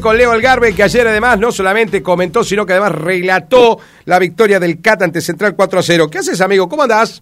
Con 0.00 0.16
Leo 0.16 0.30
Algarve, 0.30 0.76
que 0.76 0.84
ayer 0.84 1.08
además 1.08 1.40
no 1.40 1.50
solamente 1.50 2.04
comentó, 2.04 2.44
sino 2.44 2.64
que 2.64 2.72
además 2.72 2.92
relató 2.92 3.80
la 4.04 4.20
victoria 4.20 4.60
del 4.60 4.80
CAT 4.80 5.02
ante 5.02 5.20
Central 5.20 5.56
4 5.56 5.80
a 5.80 5.82
0. 5.82 6.08
¿Qué 6.08 6.18
haces, 6.18 6.40
amigo? 6.40 6.68
¿Cómo 6.68 6.84
andás? 6.84 7.20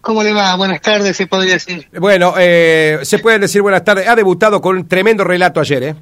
¿Cómo 0.00 0.24
le 0.24 0.32
va? 0.32 0.56
Buenas 0.56 0.80
tardes, 0.80 1.16
se 1.16 1.28
podría 1.28 1.52
decir. 1.52 1.86
Bueno, 2.00 2.34
eh, 2.36 2.98
se 3.04 3.20
puede 3.20 3.38
decir 3.38 3.62
buenas 3.62 3.84
tardes. 3.84 4.08
Ha 4.08 4.16
debutado 4.16 4.60
con 4.60 4.76
un 4.76 4.88
tremendo 4.88 5.22
relato 5.22 5.60
ayer, 5.60 5.82
¿eh? 5.84 5.94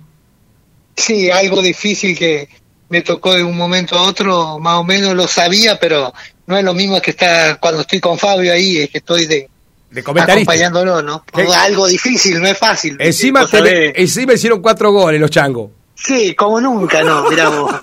Sí, 0.96 1.30
algo 1.30 1.60
difícil 1.60 2.16
que 2.16 2.48
me 2.88 3.02
tocó 3.02 3.34
de 3.34 3.45
un 3.45 3.54
momento 3.59 3.98
a 3.98 4.00
otro, 4.04 4.59
más 4.59 4.77
o 4.79 4.84
menos 4.84 5.12
lo 5.14 5.29
sabía, 5.29 5.79
pero 5.79 6.14
no 6.46 6.56
es 6.56 6.64
lo 6.64 6.72
mismo 6.72 7.02
que 7.02 7.11
estar 7.11 7.61
cuando 7.61 7.82
estoy 7.82 8.00
con 8.00 8.16
Fabio 8.16 8.50
ahí, 8.50 8.79
es 8.79 8.88
que 8.88 8.96
estoy 8.96 9.27
de, 9.27 9.50
De 9.90 10.02
comentarista. 10.02 10.52
acompañándolo, 10.52 11.02
¿no? 11.02 11.22
¿Qué? 11.30 11.43
Algo 11.54 11.86
difícil, 11.86 12.40
no 12.40 12.46
es 12.46 12.56
fácil. 12.56 12.96
Encima, 12.98 13.46
encima 13.95 14.32
hicieron 14.32 14.62
cuatro 14.62 14.90
goles 14.90 15.20
los 15.20 15.30
changos. 15.30 15.72
Sí, 16.00 16.34
como 16.34 16.60
nunca, 16.60 17.02
no, 17.02 17.28
mirá 17.28 17.48
vos. 17.48 17.74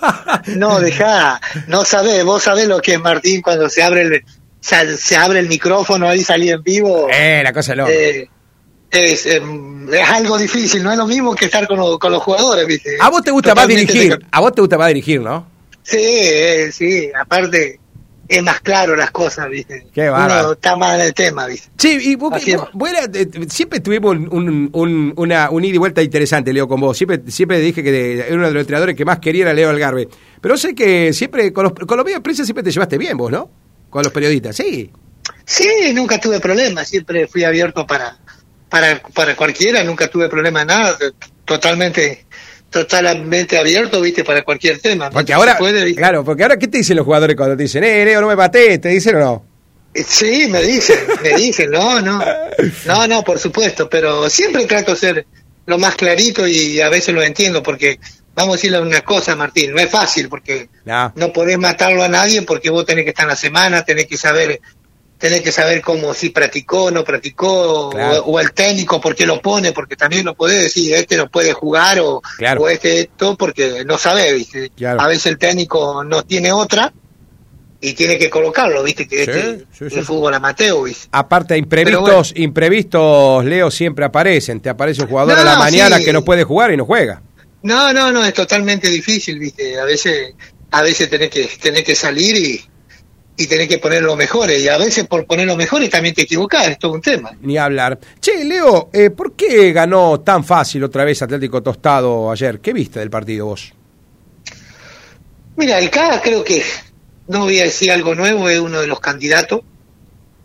No, 0.56 0.80
dejá, 0.80 1.40
no 1.68 1.84
sabés, 1.84 2.24
vos 2.24 2.42
sabés 2.42 2.66
lo 2.66 2.80
que 2.80 2.94
es 2.94 3.00
Martín 3.00 3.42
cuando 3.42 3.68
se 3.68 3.82
abre 3.82 4.02
el, 4.02 4.24
se, 4.60 4.96
se 4.96 5.16
abre 5.16 5.38
el 5.40 5.48
micrófono 5.48 6.08
ahí 6.08 6.22
salí 6.22 6.50
en 6.50 6.62
vivo. 6.62 7.08
Eh, 7.12 7.42
la 7.44 7.52
cosa 7.52 7.74
no. 7.74 7.86
Eh, 7.86 8.28
es, 8.90 9.26
em, 9.26 9.92
es 9.92 10.08
algo 10.08 10.38
difícil, 10.38 10.82
no 10.82 10.90
es 10.92 10.96
lo 10.98 11.06
mismo 11.06 11.34
que 11.34 11.44
estar 11.46 11.66
con, 11.68 11.78
los- 11.78 11.98
con 11.98 12.10
los 12.12 12.22
jugadores, 12.22 12.66
¿viste? 12.66 12.96
A 13.00 13.10
vos 13.10 13.22
te 13.22 13.30
gusta 13.30 13.54
más 13.54 13.64
Totalmente 13.64 13.92
dirigir. 13.92 14.18
te- 14.18 14.26
A 14.32 14.40
vos 14.40 14.52
te 14.54 14.60
gusta 14.62 14.78
más 14.78 14.88
dirigir, 14.88 15.20
¿no? 15.20 15.46
Sí, 15.82 15.98
eh, 16.00 16.70
sí, 16.72 17.10
aparte 17.14 17.78
es 18.28 18.42
más 18.42 18.60
claro 18.60 18.96
las 18.96 19.10
cosas, 19.10 19.48
¿viste? 19.48 19.86
Qué. 19.92 20.10
Uno 20.10 20.52
está 20.52 20.76
más 20.76 20.94
en 20.98 21.06
el 21.06 21.14
tema, 21.14 21.46
¿viste? 21.46 21.68
Sí, 21.78 21.98
y 22.02 22.14
vos, 22.16 22.30
vos- 22.32 22.68
vos 22.72 22.88
era- 22.90 23.04
eh, 23.12 23.28
siempre 23.48 23.80
tuvimos 23.80 24.16
un, 24.16 24.28
un, 24.32 24.70
un- 24.72 25.12
una, 25.16 25.50
un 25.50 25.64
ida 25.64 25.74
y 25.74 25.78
vuelta 25.78 26.02
interesante, 26.02 26.52
Leo, 26.52 26.66
con 26.68 26.80
vos. 26.80 26.96
Siempre, 26.96 27.20
siempre 27.28 27.58
dije 27.60 27.82
que 27.82 28.18
era 28.20 28.34
uno 28.34 28.46
de 28.46 28.52
los 28.52 28.60
entrenadores 28.62 28.96
que 28.96 29.04
más 29.04 29.18
quería 29.20 29.42
era 29.42 29.54
Leo 29.54 29.70
Algarve. 29.70 30.08
Pero 30.40 30.56
sé 30.56 30.74
que 30.74 31.12
siempre, 31.12 31.52
con 31.52 31.64
los, 31.64 31.72
con 31.72 31.96
los 31.96 32.04
medios 32.04 32.18
de 32.18 32.22
prensa 32.22 32.44
siempre 32.44 32.62
te 32.64 32.70
llevaste 32.70 32.98
bien 32.98 33.16
vos, 33.16 33.30
¿no? 33.30 33.50
Con 33.90 34.02
los 34.02 34.12
periodistas, 34.12 34.56
sí. 34.56 34.90
Sí, 35.44 35.68
nunca 35.94 36.20
tuve 36.20 36.40
problemas, 36.40 36.88
siempre 36.88 37.26
fui 37.28 37.44
abierto 37.44 37.86
para, 37.86 38.18
para, 38.68 39.00
para 39.14 39.34
cualquiera, 39.36 39.82
nunca 39.84 40.08
tuve 40.08 40.28
problema 40.28 40.62
en 40.62 40.66
nada, 40.68 40.96
totalmente, 41.44 42.25
totalmente 42.70 43.58
abierto, 43.58 44.00
¿viste? 44.00 44.24
Para 44.24 44.42
cualquier 44.42 44.78
tema. 44.80 45.10
Porque 45.10 45.32
ahora, 45.32 45.58
claro, 45.96 46.24
porque 46.24 46.42
ahora, 46.42 46.58
¿qué 46.58 46.68
te 46.68 46.78
dicen 46.78 46.96
los 46.96 47.04
jugadores 47.04 47.36
cuando 47.36 47.56
te 47.56 47.62
dicen, 47.64 47.84
eh, 47.84 48.04
Leo, 48.04 48.20
no 48.20 48.28
me 48.28 48.36
maté? 48.36 48.78
¿Te 48.78 48.88
dicen 48.88 49.16
o 49.16 49.20
no? 49.20 49.44
Eh, 49.94 50.04
Sí, 50.06 50.46
me 50.50 50.62
dicen, 50.62 50.98
me 51.22 51.30
dicen, 51.36 51.70
no, 51.70 52.00
no, 52.02 52.22
no, 52.84 53.06
no, 53.06 53.22
por 53.24 53.38
supuesto, 53.38 53.88
pero 53.88 54.28
siempre 54.28 54.66
trato 54.66 54.92
de 54.92 54.96
ser 54.98 55.26
lo 55.66 55.78
más 55.78 55.94
clarito 55.96 56.46
y 56.46 56.80
a 56.80 56.88
veces 56.90 57.14
lo 57.14 57.22
entiendo 57.22 57.62
porque, 57.62 57.98
vamos 58.34 58.54
a 58.54 58.56
decirle 58.56 58.80
una 58.80 59.00
cosa, 59.00 59.34
Martín, 59.34 59.72
no 59.72 59.80
es 59.80 59.90
fácil 59.90 60.28
porque 60.28 60.68
No. 60.84 61.12
no 61.16 61.32
podés 61.32 61.58
matarlo 61.58 62.02
a 62.02 62.08
nadie 62.08 62.42
porque 62.42 62.68
vos 62.70 62.84
tenés 62.84 63.04
que 63.04 63.10
estar 63.10 63.24
en 63.24 63.30
la 63.30 63.36
semana, 63.36 63.84
tenés 63.84 64.06
que 64.06 64.16
saber, 64.18 64.60
tenés 65.18 65.40
que 65.42 65.50
saber 65.52 65.80
cómo 65.80 66.12
si 66.14 66.30
practicó, 66.30 66.90
no 66.90 67.02
practicó, 67.04 67.90
Claro. 67.90 68.22
o, 68.24 68.32
o 68.32 68.40
el 68.40 68.52
técnico 68.52 69.00
por 69.00 69.14
qué 69.14 69.24
lo 69.26 69.40
pone, 69.40 69.72
porque 69.72 69.96
también 69.96 70.24
lo 70.26 70.34
podés 70.34 70.62
decir, 70.64 70.94
este 70.94 71.16
no 71.16 71.28
puede 71.30 71.52
jugar 71.52 71.98
o, 72.00 72.20
Claro. 72.38 72.62
o 72.62 72.68
este 72.68 73.00
esto 73.00 73.36
porque 73.36 73.84
no 73.86 73.96
sabe, 73.98 74.32
¿viste? 74.34 74.70
Claro. 74.76 75.00
A 75.00 75.08
veces 75.08 75.26
el 75.26 75.38
técnico 75.38 76.04
no 76.04 76.22
tiene 76.22 76.52
otra 76.52 76.92
y 77.80 77.92
tiene 77.94 78.18
que 78.18 78.28
colocarlo, 78.30 78.82
¿viste? 78.82 79.06
Que 79.06 79.24
Sí, 79.24 79.30
este 79.30 79.90
sí, 79.90 79.98
el 79.98 80.04
fútbol 80.04 80.34
amateur, 80.34 80.82
¿viste? 80.84 81.08
Aparte, 81.12 81.56
imprevistos, 81.56 82.32
bueno. 82.32 82.44
imprevistos, 82.44 83.44
Leo, 83.44 83.70
siempre 83.70 84.04
aparecen. 84.04 84.60
Te 84.60 84.68
aparece 84.70 85.02
un 85.02 85.08
jugador 85.08 85.38
a 85.38 85.44
la 85.44 85.56
mañana 85.58 85.98
que 86.00 86.12
no 86.12 86.24
puede 86.24 86.44
jugar 86.44 86.72
y 86.72 86.76
no 86.76 86.84
juega. 86.84 87.22
No, 87.62 87.92
no, 87.92 88.12
no, 88.12 88.24
es 88.24 88.32
totalmente 88.34 88.88
difícil, 88.88 89.38
¿viste? 89.38 89.78
A 89.78 89.84
veces, 89.84 90.34
a 90.70 90.82
veces 90.82 91.08
tenés 91.10 91.30
que, 91.30 91.48
tenés 91.60 91.84
que 91.84 91.94
salir 91.94 92.36
y, 92.36 92.64
y 93.38 93.46
tenés 93.46 93.68
que 93.68 93.78
poner 93.78 94.02
lo 94.02 94.16
mejor, 94.16 94.50
y 94.50 94.66
a 94.68 94.78
veces 94.78 95.06
por 95.06 95.26
poner 95.26 95.46
lo 95.46 95.56
mejor 95.56 95.86
también 95.88 96.14
te 96.14 96.22
equivocás, 96.22 96.68
es 96.68 96.78
todo 96.78 96.92
un 96.92 97.02
tema. 97.02 97.32
Ni 97.42 97.58
hablar. 97.58 97.98
Che, 98.20 98.44
Leo, 98.44 98.88
eh, 98.92 99.10
¿por 99.10 99.34
qué 99.34 99.72
ganó 99.72 100.20
tan 100.20 100.42
fácil 100.44 100.82
otra 100.84 101.04
vez 101.04 101.20
Atlético 101.22 101.62
Tostado 101.62 102.30
ayer? 102.30 102.60
¿Qué 102.60 102.72
viste 102.72 102.98
del 103.00 103.10
partido 103.10 103.46
vos? 103.46 103.72
Mira, 105.56 105.78
el 105.78 105.90
CAA 105.90 106.20
creo 106.22 106.44
que, 106.44 106.62
no 107.28 107.40
voy 107.40 107.60
a 107.60 107.64
decir 107.64 107.90
algo 107.90 108.14
nuevo, 108.14 108.48
es 108.48 108.58
uno 108.60 108.80
de 108.80 108.86
los 108.86 109.00
candidatos, 109.00 109.60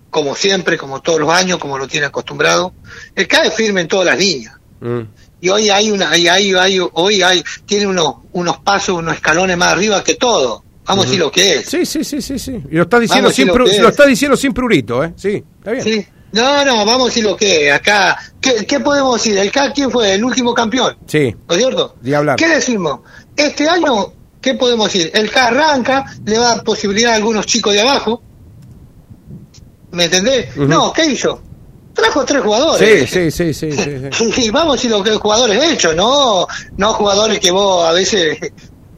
como 0.10 0.36
siempre, 0.36 0.78
como 0.78 1.02
todos 1.02 1.20
los 1.20 1.30
años, 1.30 1.58
como 1.60 1.78
lo 1.78 1.88
tiene 1.88 2.06
acostumbrado. 2.08 2.74
El 3.16 3.28
CAA 3.28 3.46
es 3.46 3.54
firme 3.54 3.82
en 3.82 3.88
todas 3.88 4.06
las 4.06 4.18
líneas. 4.18 4.56
Mm. 4.80 5.02
Y 5.42 5.50
hoy 5.50 5.70
hay 5.70 5.92
una, 5.92 6.16
y 6.18 6.28
hay, 6.28 6.54
hay- 6.54 6.80
hoy 6.94 7.22
hay, 7.24 7.44
tiene 7.66 7.88
unos, 7.88 8.16
unos 8.34 8.60
pasos, 8.60 8.98
unos 8.98 9.16
escalones 9.16 9.58
más 9.58 9.70
arriba 9.74 10.04
que 10.04 10.16
todo. 10.16 10.64
Vamos 10.92 11.06
a 11.06 11.08
decir 11.08 11.20
lo 11.20 11.32
que 11.32 11.56
es. 11.56 11.70
Sí, 11.70 11.86
sí, 11.86 12.04
sí, 12.04 12.22
sí, 12.22 12.38
sí. 12.38 12.64
Y 12.70 12.76
lo 12.76 12.84
está 12.84 13.00
diciendo, 13.00 13.32
sin, 13.32 13.48
lo 13.48 13.56
lo 13.58 13.66
es. 13.66 13.80
está 13.80 14.06
diciendo 14.06 14.36
sin 14.36 14.54
prurito, 14.54 15.04
¿eh? 15.04 15.14
Sí, 15.16 15.44
está 15.60 15.72
bien. 15.72 15.84
Sí. 15.84 16.06
No, 16.34 16.66
no, 16.66 16.86
vamos 16.86 17.04
a 17.04 17.06
decir 17.06 17.24
lo 17.24 17.36
que 17.36 17.68
es. 17.68 17.74
Acá, 17.74 18.18
¿qué, 18.40 18.66
qué 18.66 18.80
podemos 18.80 19.22
decir? 19.22 19.38
¿El 19.38 19.52
CAC 19.52 19.74
quién 19.74 19.90
fue? 19.90 20.14
El 20.14 20.24
último 20.24 20.54
campeón. 20.54 20.98
Sí. 21.06 21.34
¿No 21.48 21.56
es 21.56 21.62
cierto? 21.62 21.96
Hablar. 22.16 22.38
¿Qué 22.38 22.48
decimos? 22.48 23.02
Este 23.36 23.68
año, 23.68 24.14
¿qué 24.42 24.54
podemos 24.56 24.92
decir? 24.92 25.12
El 25.14 25.30
CAC 25.32 25.48
arranca, 25.48 26.06
le 26.26 26.38
va 26.38 26.52
a 26.52 26.56
dar 26.56 26.64
posibilidad 26.64 27.14
a 27.14 27.16
algunos 27.16 27.46
chicos 27.46 27.74
de 27.74 27.82
abajo. 27.82 28.22
¿Me 29.92 30.06
entendés? 30.06 30.56
No, 30.58 30.92
¿qué 30.94 31.06
hizo? 31.06 31.42
Trajo 31.94 32.24
tres 32.24 32.42
jugadores. 32.42 33.10
Sí, 33.10 33.32
sí, 33.32 33.32
sí, 33.32 33.54
sí, 33.54 33.72
sí, 33.72 34.12
sí. 34.12 34.32
Sí, 34.42 34.50
vamos 34.50 34.74
a 34.74 34.76
decir 34.78 34.92
lo 34.92 35.04
que 35.04 35.12
jugadores 35.12 35.62
hechos, 35.64 35.96
no, 35.96 36.48
no 36.78 36.94
jugadores 36.94 37.40
que 37.40 37.52
vos 37.52 37.86
a 37.86 37.92
veces, 37.92 38.38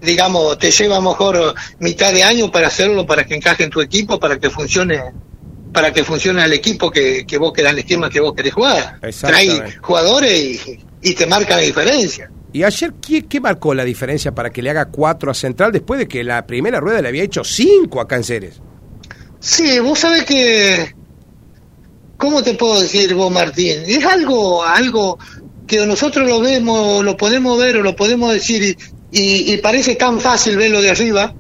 digamos, 0.03 0.57
te 0.59 0.69
lleva 0.71 0.99
mejor 1.01 1.55
mitad 1.79 2.13
de 2.13 2.23
año 2.23 2.51
para 2.51 2.67
hacerlo, 2.67 3.05
para 3.05 3.25
que 3.25 3.35
encaje 3.35 3.63
en 3.63 3.69
tu 3.69 3.81
equipo, 3.81 4.19
para 4.19 4.37
que 4.37 4.49
funcione, 4.49 5.01
para 5.71 5.91
que 5.91 6.03
funcione 6.03 6.43
el 6.43 6.53
equipo 6.53 6.91
que, 6.91 7.25
que 7.25 7.37
vos 7.37 7.53
querés, 7.53 7.71
el 7.71 7.79
esquema 7.79 8.09
que 8.09 8.19
vos 8.19 8.33
querés 8.33 8.53
jugar. 8.53 8.99
Trae 9.21 9.77
jugadores 9.81 10.67
y, 10.67 10.79
y 11.01 11.13
te 11.13 11.25
marca 11.25 11.55
la 11.55 11.63
diferencia. 11.63 12.29
Y 12.51 12.63
ayer, 12.63 12.93
¿qué, 13.01 13.25
qué 13.25 13.41
marcó 13.41 13.73
la 13.73 13.83
diferencia 13.83 14.31
para 14.31 14.51
que 14.51 14.61
le 14.61 14.69
haga 14.69 14.85
cuatro 14.85 15.31
a 15.31 15.33
Central 15.33 15.71
después 15.71 15.99
de 15.99 16.07
que 16.07 16.23
la 16.23 16.45
primera 16.45 16.79
rueda 16.79 17.01
le 17.01 17.07
había 17.07 17.23
hecho 17.23 17.43
cinco 17.43 17.99
a 17.99 18.07
Canceres? 18.07 18.61
Sí, 19.39 19.79
vos 19.79 19.99
sabés 19.99 20.23
que, 20.23 20.93
¿cómo 22.17 22.43
te 22.43 22.53
puedo 22.53 22.79
decir 22.79 23.15
vos, 23.15 23.31
Martín? 23.31 23.83
Es 23.87 24.05
algo, 24.05 24.63
algo 24.63 25.17
que 25.65 25.85
nosotros 25.85 26.27
lo 26.27 26.41
vemos, 26.41 27.03
lo 27.03 27.17
podemos 27.17 27.57
ver 27.57 27.77
o 27.77 27.81
lo 27.81 27.95
podemos 27.95 28.31
decir 28.31 28.63
y, 28.63 28.77
y- 29.13 29.53
y 29.53 29.57
parece 29.57 29.96
tan 29.96 30.19
fácil 30.19 30.57
verlo 30.57 30.81
de 30.81 30.90
arriba, 30.91 31.34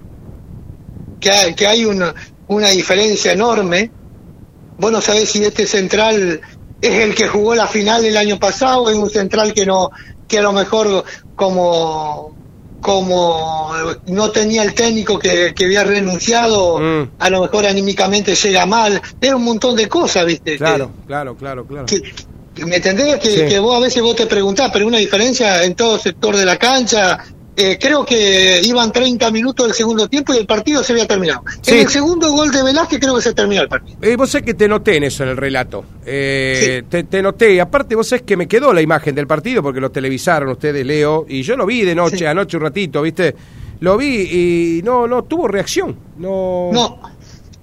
que 1.19 1.29
hay, 1.31 1.55
que 1.55 1.67
hay 1.67 1.85
una, 1.85 2.13
una 2.47 2.69
diferencia 2.69 3.31
enorme. 3.33 3.89
Vos 4.77 4.91
no 4.91 5.01
sabés 5.01 5.29
si 5.29 5.43
este 5.43 5.65
central 5.65 6.41
es 6.81 6.93
el 6.93 7.15
que 7.15 7.27
jugó 7.27 7.55
la 7.55 7.67
final 7.67 8.03
el 8.05 8.17
año 8.17 8.37
pasado 8.39 8.89
es 8.89 8.95
un 8.97 9.09
central 9.09 9.53
que 9.53 9.65
no, 9.65 9.89
que 10.27 10.39
a 10.39 10.41
lo 10.41 10.51
mejor 10.53 11.03
como 11.35 12.33
como 12.81 13.71
no 14.07 14.29
tenía 14.31 14.61
el 14.63 14.73
técnico 14.73 15.17
que, 15.17 15.53
que 15.55 15.63
había 15.63 15.85
renunciado, 15.85 16.79
Mm. 16.79 17.11
a 17.17 17.29
lo 17.29 17.41
mejor 17.43 17.65
anímicamente 17.65 18.35
llega 18.35 18.65
mal, 18.65 19.01
es 19.21 19.33
un 19.33 19.41
montón 19.45 19.77
de 19.77 19.87
cosas, 19.87 20.25
¿viste? 20.25 20.57
Claro, 20.57 20.91
claro, 21.07 21.37
claro, 21.37 21.65
claro. 21.65 21.85
Que, 21.85 22.01
que- 22.53 22.65
¿Me 22.65 22.75
entendés? 22.75 23.15
Que, 23.21 23.29
Sí. 23.29 23.45
que 23.47 23.57
vos 23.59 23.77
a 23.77 23.79
veces 23.79 24.03
vos 24.03 24.17
te 24.17 24.25
preguntás, 24.27 24.69
pero 24.73 24.85
una 24.85 24.97
diferencia 24.97 25.63
en 25.63 25.75
todo 25.75 25.97
sector 25.97 26.35
de 26.35 26.43
la 26.45 26.57
cancha. 26.57 27.23
Eh, 27.55 27.77
creo 27.79 28.03
que 28.03 28.61
iban 28.63 28.91
30 28.91 29.29
minutos 29.29 29.67
del 29.67 29.75
segundo 29.75 30.07
tiempo 30.09 30.33
y 30.33 30.37
el 30.37 30.47
partido 30.47 30.83
se 30.83 30.93
había 30.93 31.05
terminado. 31.07 31.43
Sí. 31.61 31.75
En 31.75 31.79
el 31.81 31.87
segundo 31.89 32.31
gol 32.31 32.51
de 32.51 32.63
Velázquez 32.63 32.99
creo 32.99 33.15
que 33.15 33.21
se 33.21 33.33
terminó 33.35 33.61
el 33.61 33.67
partido. 33.69 33.97
Eh, 34.01 34.15
vos 34.15 34.29
sabés 34.31 34.45
que 34.45 34.53
te 34.55 34.67
noté 34.67 34.95
en 34.97 35.03
eso 35.03 35.23
en 35.23 35.29
el 35.29 35.37
relato. 35.37 35.85
Eh, 36.05 36.83
te, 36.89 37.03
te 37.03 37.21
noté. 37.21 37.53
Y 37.53 37.59
aparte, 37.59 37.93
vos 37.95 38.07
sabés 38.07 38.23
que 38.23 38.35
me 38.35 38.47
quedó 38.47 38.73
la 38.73 38.81
imagen 38.81 39.13
del 39.13 39.27
partido 39.27 39.61
porque 39.61 39.79
lo 39.79 39.91
televisaron 39.91 40.49
ustedes, 40.49 40.83
Leo. 40.85 41.25
Y 41.29 41.43
yo 41.43 41.55
lo 41.55 41.65
vi 41.67 41.81
de 41.83 41.93
noche, 41.93 42.17
Sí. 42.19 42.25
anoche 42.25 42.57
un 42.57 42.63
ratito, 42.63 43.01
¿viste? 43.03 43.35
Lo 43.81 43.97
vi 43.97 44.21
y 44.79 44.81
no, 44.83 45.07
no 45.07 45.23
tuvo 45.25 45.47
reacción. 45.47 45.95
No. 46.17 46.69
No, 46.73 46.99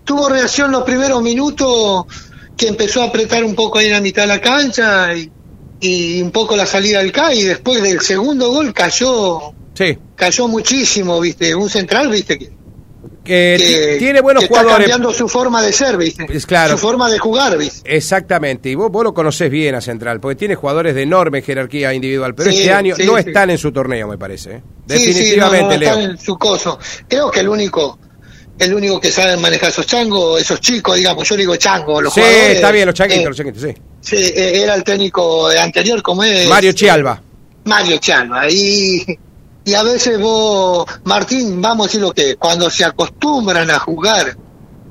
tuvo 0.05 0.29
reacción 0.29 0.71
los 0.71 0.85
primeros 0.85 1.21
minutos 1.23 2.05
que 2.57 2.69
empezó 2.69 3.03
a 3.03 3.07
apretar 3.07 3.43
un 3.43 3.55
poco 3.57 3.79
ahí 3.79 3.87
en 3.87 3.93
la 3.93 4.01
mitad 4.01 4.23
de 4.23 4.29
la 4.29 4.41
cancha 4.41 5.15
y, 5.17 5.31
y 5.81 6.21
un 6.23 6.31
poco 6.31 6.55
la 6.57 6.67
salida 6.67 6.99
del 6.99 7.11
CAI 7.11 7.41
y 7.41 7.45
después 7.45 7.83
del 7.83 8.01
segundo 8.03 8.51
gol 8.53 8.73
cayó 8.75 9.53
Sí. 9.87 9.99
cayó 10.15 10.47
muchísimo, 10.49 11.19
viste, 11.21 11.55
un 11.55 11.71
central, 11.71 12.09
viste, 12.11 12.39
que, 12.39 12.47
Que, 13.25 13.57
que- 13.59 13.93
ti- 13.95 13.99
tiene 13.99 14.21
buenos 14.21 14.41
que 14.43 14.47
está 14.47 14.61
jugadores. 14.61 14.89
cambiando 14.89 15.13
su 15.15 15.29
forma 15.29 15.63
de 15.63 15.73
ser, 15.73 15.97
viste, 15.97 16.27
Es 16.29 16.45
claro. 16.45 16.73
su 16.73 16.79
forma 16.79 17.11
de 17.11 17.19
jugar, 17.19 17.57
viste. 17.57 17.97
Exactamente, 17.97 18.69
y 18.69 18.75
vos, 18.75 18.91
vos 18.91 19.05
lo 19.05 19.15
conocés 19.15 19.51
bien 19.51 19.75
a 19.75 19.81
Central, 19.81 20.21
porque 20.21 20.37
tiene 20.37 20.55
jugadores 20.55 20.95
de 20.95 21.03
enorme 21.03 21.41
jerarquía 21.43 21.95
individual, 21.95 22.35
pero 22.35 22.51
Sí, 22.51 22.59
este 22.59 22.73
año 22.73 22.95
sí, 22.97 23.05
no 23.07 23.17
están 23.17 23.49
en 23.51 23.59
su 23.59 23.73
torneo, 23.73 24.07
me 24.09 24.19
parece. 24.19 24.57
¿eh? 24.57 24.63
Definitivamente, 24.87 25.65
no, 25.65 25.73
no, 25.73 25.79
Leo. 25.79 25.91
están 25.91 26.11
en 26.11 26.19
su 26.19 26.37
coso. 26.37 26.79
Creo 27.09 27.31
que 27.31 27.41
el 27.41 27.49
único 27.49 27.99
el 28.59 28.75
único 28.75 29.01
que 29.01 29.11
sabe 29.11 29.39
manejar 29.39 29.71
esos 29.71 29.87
changos, 29.87 30.39
esos 30.39 30.61
chicos, 30.61 30.95
digamos, 30.97 31.27
yo 31.27 31.35
digo 31.35 31.57
chango, 31.57 32.03
los 32.03 32.13
Sí, 32.13 32.21
jugadores. 32.21 32.55
está 32.57 32.71
bien, 32.71 32.85
los 32.85 32.95
changuitos, 32.95 33.25
eh, 33.25 33.29
los 33.29 33.37
changuitos, 33.39 33.63
sí. 33.63 33.75
Sí, 34.03 34.17
eh, 34.17 34.63
era 34.63 34.75
el 34.75 34.85
técnico 34.85 35.47
anterior, 35.49 36.03
como 36.03 36.23
es. 36.25 36.47
Mario 36.47 36.73
Chialba. 36.73 37.23
Mario 37.65 37.97
Chialba. 37.97 38.51
Y, 38.51 39.03
y 39.65 39.75
a 39.75 39.83
veces 39.83 40.19
vos, 40.21 40.85
Martín, 41.05 41.61
vamos 41.61 41.85
a 41.85 41.89
decir 41.89 42.01
lo 42.01 42.13
que, 42.13 42.37
cuando 42.37 42.71
se 42.71 42.85
acostumbran 42.85 43.71
a 43.71 43.79
jugar 43.79 44.37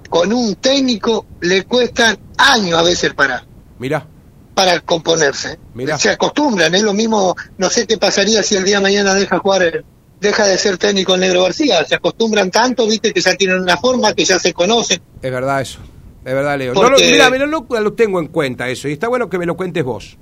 con 0.09 0.31
un 0.33 0.55
técnico, 0.55 1.25
le 1.41 1.63
cuestan 1.65 2.17
años 2.37 2.79
a 2.79 2.83
veces 2.83 3.13
para, 3.13 3.45
Mirá, 3.77 4.05
para 4.53 4.79
componerse. 4.81 5.59
Mirá. 5.73 5.97
Se 5.97 6.09
acostumbran, 6.09 6.73
es 6.75 6.83
lo 6.83 6.93
mismo, 6.93 7.35
no 7.57 7.69
sé 7.69 7.85
qué 7.87 7.97
pasaría 7.97 8.41
si 8.43 8.55
el 8.55 8.63
día 8.63 8.77
de 8.77 8.83
mañana 8.83 9.13
deja 9.13 9.39
jugar, 9.39 9.63
el- 9.63 9.85
deja 10.19 10.45
de 10.45 10.57
ser 10.57 10.77
técnico 10.77 11.13
el 11.15 11.21
Negro 11.21 11.43
García, 11.43 11.85
se 11.85 11.95
acostumbran 11.95 12.51
tanto, 12.51 12.85
viste, 12.87 13.13
que 13.13 13.21
ya 13.21 13.35
tienen 13.35 13.59
una 13.59 13.77
forma, 13.77 14.13
que 14.13 14.25
ya 14.25 14.37
se 14.39 14.53
conocen. 14.53 15.01
es 15.21 15.31
verdad 15.31 15.61
eso. 15.61 15.79
Es 16.25 16.33
verdad, 16.33 16.57
Leo. 16.59 16.73
No, 16.73 16.81
Porque- 16.81 17.05
lo- 17.05 17.11
mira, 17.11 17.29
mira, 17.29 17.45
no 17.47 17.65
lo 17.79 17.93
tengo 17.93 18.19
en 18.19 18.27
cuenta 18.27 18.67
eso. 18.67 18.89
Y 18.89 18.91
está 18.93 19.07
bueno 19.07 19.29
que 19.29 19.37
me 19.37 19.45
lo 19.45 19.55
cuentes 19.55 19.83
vos. 19.85 20.17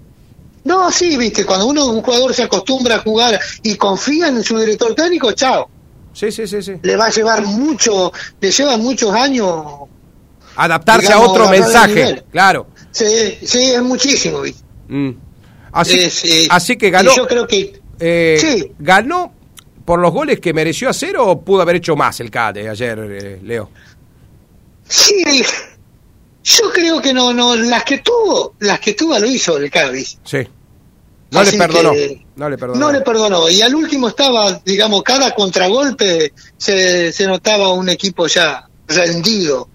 No, 0.67 0.91
sí, 0.91 1.15
viste, 1.15 1.45
cuando 1.45 1.65
uno, 1.67 1.85
un 1.85 2.01
jugador 2.01 2.33
se 2.33 2.43
acostumbra 2.43 2.95
a 2.95 2.99
jugar 2.99 3.39
y 3.63 3.75
confía 3.75 4.27
en 4.27 4.43
su 4.43 4.59
director 4.59 4.93
técnico, 4.93 5.31
chao, 5.31 5.69
Sí, 6.11 6.29
sí, 6.29 6.45
sí, 6.45 6.61
sí. 6.61 6.73
le 6.81 6.97
va 6.97 7.05
a 7.05 7.09
llevar 7.09 7.45
mucho, 7.45 8.11
le 8.41 8.51
lleva 8.51 8.75
muchos 8.75 9.13
años, 9.13 9.63
Adaptarse 10.57 11.07
Digamos, 11.07 11.27
a 11.27 11.31
otro 11.31 11.49
mensaje. 11.49 12.23
Claro. 12.31 12.67
sí, 12.91 13.37
sí, 13.43 13.71
es 13.71 13.81
muchísimo, 13.81 14.41
viste. 14.41 14.61
Mm. 14.89 15.11
Así, 15.71 15.99
Es, 15.99 16.25
eh, 16.25 16.47
así 16.49 16.75
que 16.75 16.89
ganó. 16.89 17.15
yo 17.15 17.25
creo 17.27 17.47
que 17.47 17.79
eh, 17.99 18.37
sí. 18.41 18.71
¿Ganó 18.79 19.31
por 19.85 19.99
los 19.99 20.11
goles 20.11 20.41
que 20.41 20.53
mereció 20.53 20.89
hacer 20.89 21.15
o 21.17 21.39
pudo 21.39 21.61
haber 21.61 21.77
hecho 21.77 21.95
más 21.95 22.19
el 22.19 22.29
CADE 22.29 22.67
ayer, 22.67 22.99
eh, 23.09 23.39
Leo? 23.43 23.69
Sí, 24.89 25.23
yo 26.43 26.71
creo 26.73 27.01
que 27.01 27.13
no, 27.13 27.33
no, 27.33 27.55
las 27.55 27.83
que 27.83 27.99
tuvo, 27.99 28.55
las 28.59 28.79
que 28.79 28.93
tuvo 28.95 29.17
lo 29.19 29.27
hizo 29.27 29.57
el 29.57 29.69
Cádiz. 29.69 30.17
Sí. 30.25 30.39
No 31.31 31.39
Así 31.41 31.57
le 31.57 31.57
perdonó. 31.67 31.91
que 31.91 32.25
No 32.35 32.49
le 32.49 32.57
perdonó. 32.57 32.79
No 32.79 32.91
le 32.91 33.01
perdonó. 33.01 33.49
Y 33.49 33.61
al 33.61 33.75
último 33.75 34.07
estaba, 34.07 34.61
digamos, 34.63 35.03
cada 35.03 35.33
contragolpe 35.35 36.33
se, 36.57 37.11
se 37.11 37.27
notaba 37.27 37.73
un 37.73 37.89
equipo 37.89 38.27
ya 38.27 38.67
rendido. 38.87 39.69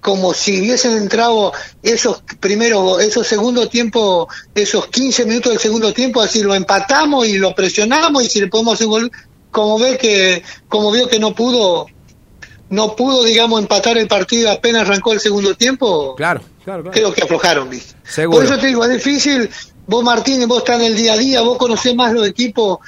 Como 0.00 0.34
si 0.34 0.60
hubiesen 0.60 0.96
entrado 0.96 1.52
esos 1.82 2.22
primeros, 2.40 3.00
esos 3.02 3.26
segundo 3.26 3.68
tiempo, 3.68 4.28
esos 4.54 4.86
15 4.88 5.26
minutos 5.26 5.52
del 5.52 5.60
segundo 5.60 5.92
tiempo, 5.92 6.20
así 6.20 6.42
lo 6.42 6.54
empatamos 6.54 7.26
y 7.28 7.38
lo 7.38 7.54
presionamos 7.54 8.24
y 8.24 8.28
si 8.28 8.40
le 8.40 8.48
podemos 8.48 8.74
hacer 8.74 8.86
un 8.88 8.92
gol, 8.92 9.12
como 9.52 9.78
ve 9.78 9.96
que, 9.98 10.42
como 10.68 10.90
vio 10.90 11.08
que 11.08 11.20
no 11.20 11.34
pudo, 11.36 11.86
no 12.70 12.96
pudo, 12.96 13.22
digamos, 13.22 13.60
empatar 13.60 13.96
el 13.98 14.08
partido 14.08 14.50
apenas 14.50 14.82
arrancó 14.82 15.12
el 15.12 15.20
segundo 15.20 15.54
tiempo, 15.54 16.16
Claro, 16.16 16.40
claro, 16.64 16.82
claro. 16.82 16.92
creo 16.94 17.12
que 17.12 17.22
aflojaron, 17.22 17.70
¿viste? 17.70 17.94
Seguro. 18.02 18.38
Por 18.38 18.46
eso 18.46 18.58
te 18.58 18.66
digo, 18.68 18.84
es 18.84 18.90
difícil. 18.90 19.48
Vos, 19.86 20.04
Martínez, 20.04 20.46
vos 20.46 20.58
estás 20.58 20.80
en 20.80 20.86
el 20.86 20.96
día 20.96 21.14
a 21.14 21.18
día, 21.18 21.40
vos 21.42 21.58
conocés 21.58 21.94
más 21.94 22.12
los 22.12 22.26
equipos, 22.26 22.78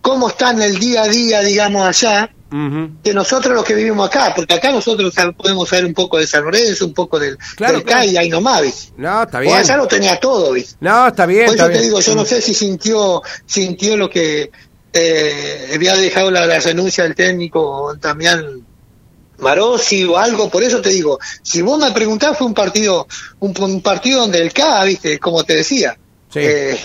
cómo 0.00 0.28
están 0.28 0.60
el 0.62 0.78
día 0.78 1.02
a 1.02 1.08
día, 1.08 1.40
digamos, 1.40 1.86
allá, 1.86 2.30
que 3.04 3.14
nosotros 3.14 3.54
los 3.54 3.64
que 3.64 3.74
vivimos 3.74 4.08
acá, 4.08 4.32
porque 4.34 4.54
acá 4.54 4.72
nosotros 4.72 5.14
podemos 5.36 5.68
saber 5.68 5.84
un 5.84 5.94
poco 5.94 6.18
de 6.18 6.26
San 6.26 6.42
Lorenzo, 6.42 6.84
un 6.86 6.94
poco 6.94 7.18
del, 7.20 7.38
Claro, 7.54 7.74
del 7.74 7.84
claro. 7.84 8.00
CAI, 8.00 8.16
ahí 8.16 8.28
nomás, 8.28 8.62
¿viste? 8.62 8.92
No, 8.96 9.22
está 9.22 9.38
bien. 9.38 9.54
allá 9.56 9.76
lo 9.76 9.86
tenía 9.86 10.18
todo, 10.18 10.50
¿viste? 10.52 10.74
No, 10.80 11.06
está 11.06 11.26
bien. 11.26 11.46
Por 11.46 11.54
eso 11.54 11.66
te 11.66 11.70
bien. 11.72 11.82
digo, 11.84 12.00
yo 12.00 12.14
no 12.16 12.24
sé 12.24 12.40
si 12.42 12.52
sintió, 12.54 13.22
sintió 13.46 13.96
lo 13.96 14.10
que 14.10 14.50
eh, 14.92 15.70
había 15.74 15.94
dejado 15.94 16.32
la, 16.32 16.44
la 16.46 16.58
renuncia 16.58 17.04
del 17.04 17.14
técnico 17.14 17.94
Damián 18.00 18.66
Marossi 19.38 20.02
o 20.04 20.18
algo, 20.18 20.50
por 20.50 20.64
eso 20.64 20.80
te 20.80 20.88
digo, 20.90 21.20
si 21.42 21.62
vos 21.62 21.78
me 21.78 21.92
preguntás 21.92 22.36
fue 22.36 22.48
un 22.48 22.54
partido, 22.54 23.06
un, 23.38 23.54
un 23.62 23.80
partido 23.80 24.22
donde 24.22 24.38
el 24.40 24.52
K, 24.52 24.82
viste, 24.84 25.20
como 25.20 25.44
te 25.44 25.54
decía, 25.54 25.96
Sí. 26.32 26.40
eh, 26.42 26.78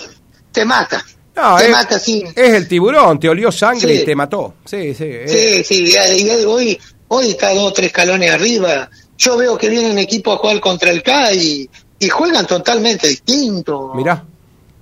te 0.51 0.65
mata, 0.65 1.03
No, 1.35 1.57
te 1.57 1.65
es, 1.65 1.71
mata 1.71 1.95
así. 1.95 2.23
es 2.35 2.53
el 2.53 2.67
tiburón, 2.67 3.19
te 3.19 3.29
olió 3.29 3.51
sangre 3.51 3.95
Sí. 3.95 4.01
y 4.01 4.05
te 4.05 4.15
mató. 4.15 4.55
Sí, 4.65 4.93
sí. 4.93 5.11
Sí, 5.27 5.63
sí, 5.63 5.93
y- 6.17 6.45
hoy, 6.45 6.79
hoy 7.09 7.29
está 7.31 7.53
dos 7.53 7.71
o 7.71 7.73
tres 7.73 7.87
escalones 7.87 8.31
arriba. 8.31 8.89
Yo 9.17 9.37
veo 9.37 9.57
que 9.57 9.69
vienen 9.69 9.97
equipos 9.97 10.35
a 10.35 10.37
jugar 10.39 10.59
contra 10.59 10.91
el 10.91 11.01
K 11.03 11.33
y, 11.33 11.69
y 11.99 12.09
juegan 12.09 12.45
totalmente 12.47 13.07
distinto. 13.07 13.93
Mirá. 13.95 14.23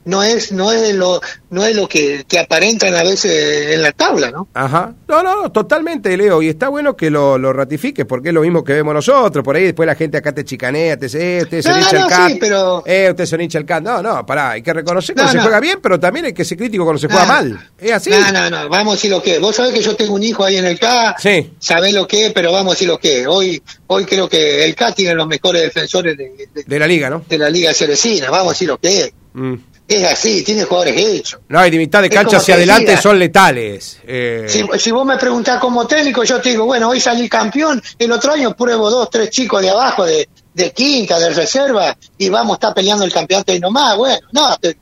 No 0.06 0.24
es 0.24 0.52
no 0.52 0.72
es 0.72 0.94
lo 0.96 1.22
no 1.50 1.66
es 1.66 1.76
lo 1.76 1.88
que, 1.88 2.26
que 2.28 2.40
aparentan 2.40 2.94
a 2.96 3.04
veces 3.04 3.72
en 3.74 3.82
la 3.82 3.92
tabla 3.92 4.32
no 4.32 4.48
Ajá. 4.54 4.94
No, 5.08 5.22
no, 5.22 5.44
no, 5.44 5.52
totalmente, 5.52 6.18
Leo. 6.18 6.42
Y 6.42 6.50
está 6.50 6.70
bueno 6.70 6.96
que 6.98 7.12
lo, 7.12 7.38
lo 7.38 7.54
ratifiques, 7.54 8.06
porque 8.06 8.30
es 8.30 8.34
lo 8.34 8.42
mismo 8.42 8.64
que 8.64 8.74
vemos 8.74 8.94
nosotros. 8.96 9.44
Por 9.46 9.56
ahí 9.56 9.64
después 9.66 9.86
la 9.86 9.94
gente 9.94 10.18
acá 10.18 10.32
te 10.34 10.44
chicanea, 10.44 10.98
te 10.98 11.06
dice, 11.06 11.38
eh, 11.38 11.42
ustedes 11.44 11.64
son 11.66 11.74
No, 11.74 11.80
hincha 11.80 11.94
no, 11.94 12.00
del 12.00 12.10
CAT. 12.10 12.32
sí, 12.32 12.38
pero- 12.40 12.84
Eh, 12.86 13.08
ustedes 13.12 13.30
son 13.30 13.42
hincha 13.42 13.60
del 13.60 13.68
CAT. 13.68 13.84
No, 13.84 14.02
no, 14.02 14.26
pará, 14.26 14.52
hay 14.52 14.64
que 14.64 14.74
reconocer 14.74 15.14
cuando 15.16 15.32
se 15.32 15.40
juega 15.40 15.60
bien, 15.60 15.78
pero 15.84 16.00
también 16.00 16.26
hay 16.26 16.34
que 16.34 16.44
ser 16.44 16.58
crítico 16.58 16.84
cuando 16.84 17.00
se 17.00 17.08
juega 17.08 17.26
mal. 17.26 17.70
Es 17.78 17.92
así. 17.92 18.10
no 18.10 18.32
no 18.32 18.50
no 18.50 18.70
vamos 18.70 18.94
a 18.94 18.96
decir 18.96 19.12
lo 19.12 19.22
que 19.22 19.36
es. 19.36 19.40
vos 19.42 19.56
sabés 19.56 19.74
que 19.74 19.82
yo 19.82 19.96
tengo 19.96 20.14
un 20.16 20.24
hijo 20.24 20.44
ahí 20.44 20.58
en 20.58 20.66
el 20.66 20.80
K 20.80 21.16
Sí. 21.20 21.52
sabés 21.60 21.94
lo 21.94 22.08
que 22.08 22.28
es 22.28 22.34
pero 22.34 22.52
vamos 22.52 22.72
a 22.72 22.76
decir 22.76 22.88
lo 22.88 22.98
que 22.98 23.22
es. 23.22 23.28
hoy 23.28 23.62
hoy 23.88 24.06
creo 24.06 24.28
que 24.28 24.66
el 24.66 24.74
K 24.76 24.92
tiene 24.94 25.14
los 25.14 25.28
mejores 25.28 25.62
defensores 25.62 26.18
de, 26.18 26.30
de- 26.54 26.64
De 26.66 26.80
la 26.80 26.88
liga, 26.88 27.10
¿no? 27.12 27.24
de 27.30 27.38
la 27.38 27.50
liga 27.50 27.72
cerecina 27.74 28.32
vamos 28.32 28.48
a 28.48 28.52
decir 28.54 28.68
lo 28.70 28.78
que 28.80 29.02
es 29.02 29.14
Mm. 29.36 29.56
Es 29.88 30.04
así 30.06 30.44
tiene 30.44 30.64
jugadores 30.64 30.96
hechos 30.98 31.40
No, 31.50 31.60
hay 31.60 31.70
de 31.72 31.78
mitad 31.78 32.02
de 32.02 32.10
cancha 32.10 32.38
hacia 32.38 32.56
te 32.56 32.62
adelante 32.62 32.92
decía. 32.92 33.02
son 33.02 33.20
letales. 33.20 34.00
Eh, 34.08 34.46
Si, 34.48 34.66
si 34.80 34.92
vos 34.92 35.06
me 35.06 35.18
preguntás 35.18 35.60
como 35.60 35.86
técnico, 35.86 36.24
yo 36.24 36.40
te 36.42 36.50
digo, 36.52 36.66
bueno, 36.66 36.90
hoy 36.90 37.00
salí 37.00 37.28
campeón, 37.30 37.82
el 38.00 38.12
otro 38.12 38.32
año 38.34 38.56
pruebo 38.56 38.90
dos, 38.90 39.10
tres 39.10 39.30
chicos 39.30 39.62
de 39.62 39.70
abajo, 39.70 40.06
de, 40.06 40.30
de 40.54 40.72
quinta, 40.72 41.20
de 41.20 41.30
reserva, 41.32 41.96
y 42.18 42.30
vamos 42.30 42.54
a 42.54 42.56
estar 42.56 42.74
peleando 42.74 43.04
el 43.06 43.12
campeonato 43.12 43.54
y 43.54 43.60
nomás, 43.60 43.98
bueno, 43.98 44.20
no, 44.32 44.56
te, 44.58 44.78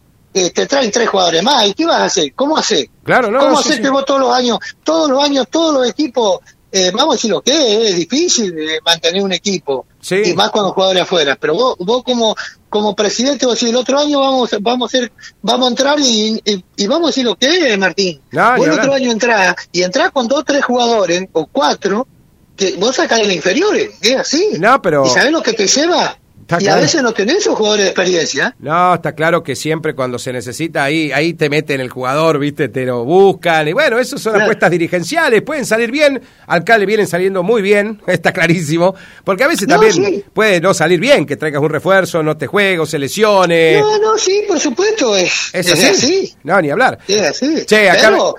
te- 0.51 0.65
traen 0.67 0.91
tres 0.91 1.09
jugadores 1.09 1.41
más, 1.43 1.67
¿y 1.67 1.73
qué 1.73 1.85
vas 1.85 1.99
a 2.01 2.05
hacer? 2.05 2.33
¿Cómo 2.35 2.55
hacer? 2.57 2.87
Claro, 3.03 3.31
no, 3.31 3.39
¿Cómo 3.39 3.55
sí, 3.57 3.63
hacer 3.65 3.77
sí. 3.77 3.81
que 3.83 3.89
vos 3.89 4.05
todos 4.05 4.19
los 4.21 4.33
años, 4.33 4.59
todos 4.83 5.09
los 5.09 5.23
años, 5.23 5.47
todos 5.49 5.73
los 5.73 5.89
equipos, 5.89 6.39
eh, 6.71 6.91
vamos 6.93 7.13
a 7.13 7.17
decir 7.17 7.31
lo 7.31 7.41
que 7.41 7.51
es, 7.51 7.89
es 7.89 7.95
difícil 7.97 8.57
eh, 8.57 8.79
mantener 8.85 9.21
un 9.23 9.33
equipo, 9.33 9.87
Sí. 9.99 10.21
y 10.25 10.33
más 10.33 10.51
los 10.53 10.71
jugadores 10.73 11.03
afuera, 11.03 11.37
pero 11.39 11.53
vos, 11.53 11.75
vos 11.79 12.03
como 12.03 12.35
como 12.71 12.95
presidente, 12.95 13.45
vos 13.45 13.55
decís, 13.55 13.69
el 13.69 13.75
otro 13.75 13.99
año 13.99 14.21
vamos, 14.21 14.49
vamos 14.61 14.91
a 14.93 14.97
ser, 14.97 15.11
vamos 15.41 15.67
a 15.67 15.69
entrar 15.71 15.99
y, 15.99 16.41
y, 16.45 16.63
y 16.77 16.87
vamos 16.87 17.07
a 17.07 17.09
decir 17.09 17.25
lo 17.25 17.35
que 17.35 17.73
es, 17.73 17.77
Martín. 17.77 18.21
No, 18.31 18.55
vos 18.55 18.65
el 18.65 18.71
otro 18.79 18.93
año 18.93 19.11
entrás 19.11 19.55
y 19.73 19.83
entrás 19.83 20.09
con 20.11 20.27
dos, 20.29 20.45
tres 20.45 20.63
jugadores 20.63 21.25
o 21.33 21.45
cuatro 21.47 22.07
que 22.55 22.77
vos 22.77 22.95
sacás 22.95 23.19
las 23.19 23.35
inferiores, 23.35 23.91
es 24.01 24.15
así. 24.15 24.47
No, 24.57 24.81
pero- 24.81 25.05
¿Y 25.05 25.09
sabés 25.09 25.31
lo 25.33 25.43
que 25.43 25.51
te 25.51 25.67
lleva? 25.67 26.17
Y 26.59 26.63
claro. 26.63 26.79
a 26.79 26.81
veces 26.81 27.01
no 27.03 27.11
tenés 27.13 27.37
esos 27.37 27.55
jugadores 27.55 27.85
de 27.85 27.91
experiencia. 27.91 28.55
No, 28.59 28.95
está 28.95 29.13
claro 29.13 29.43
que 29.43 29.55
siempre 29.55 29.93
cuando 29.95 30.17
se 30.19 30.33
necesita 30.33 30.83
ahí, 30.83 31.11
ahí 31.11 31.33
te 31.33 31.49
meten 31.49 31.79
el 31.81 31.89
jugador, 31.89 32.39
viste, 32.39 32.67
te 32.69 32.85
lo 32.85 33.03
buscan. 33.05 33.67
Y 33.67 33.73
bueno, 33.73 33.99
eso 33.99 34.17
son 34.17 34.33
Claro. 34.33 34.45
apuestas 34.45 34.71
dirigenciales, 34.71 35.41
pueden 35.41 35.65
salir 35.65 35.91
bien, 35.91 36.21
al 36.47 36.63
le 36.79 36.85
vienen 36.85 37.07
saliendo 37.07 37.43
muy 37.43 37.61
bien, 37.61 38.01
está 38.07 38.31
clarísimo, 38.31 38.95
porque 39.23 39.43
a 39.43 39.47
veces 39.47 39.67
No, 39.67 39.75
también 39.75 39.93
sí. 39.93 40.23
puede 40.33 40.59
no 40.61 40.73
salir 40.73 40.99
bien, 40.99 41.25
que 41.25 41.35
traigas 41.37 41.61
un 41.61 41.69
refuerzo, 41.69 42.23
no 42.23 42.37
te 42.37 42.47
juegue 42.47 42.79
o 42.79 42.85
se 42.85 42.97
lesione. 42.99 43.79
no, 43.79 43.97
no, 43.99 44.17
sí, 44.17 44.43
por 44.47 44.59
supuesto, 44.59 45.15
es, 45.15 45.49
es 45.53 45.67
es 45.67 45.83
así. 45.83 46.33
No, 46.43 46.61
ni 46.61 46.69
hablar. 46.69 46.99
Es 47.07 47.21
así. 47.21 47.65
Che, 47.65 47.89
acá- 47.89 48.09
Pero, 48.09 48.35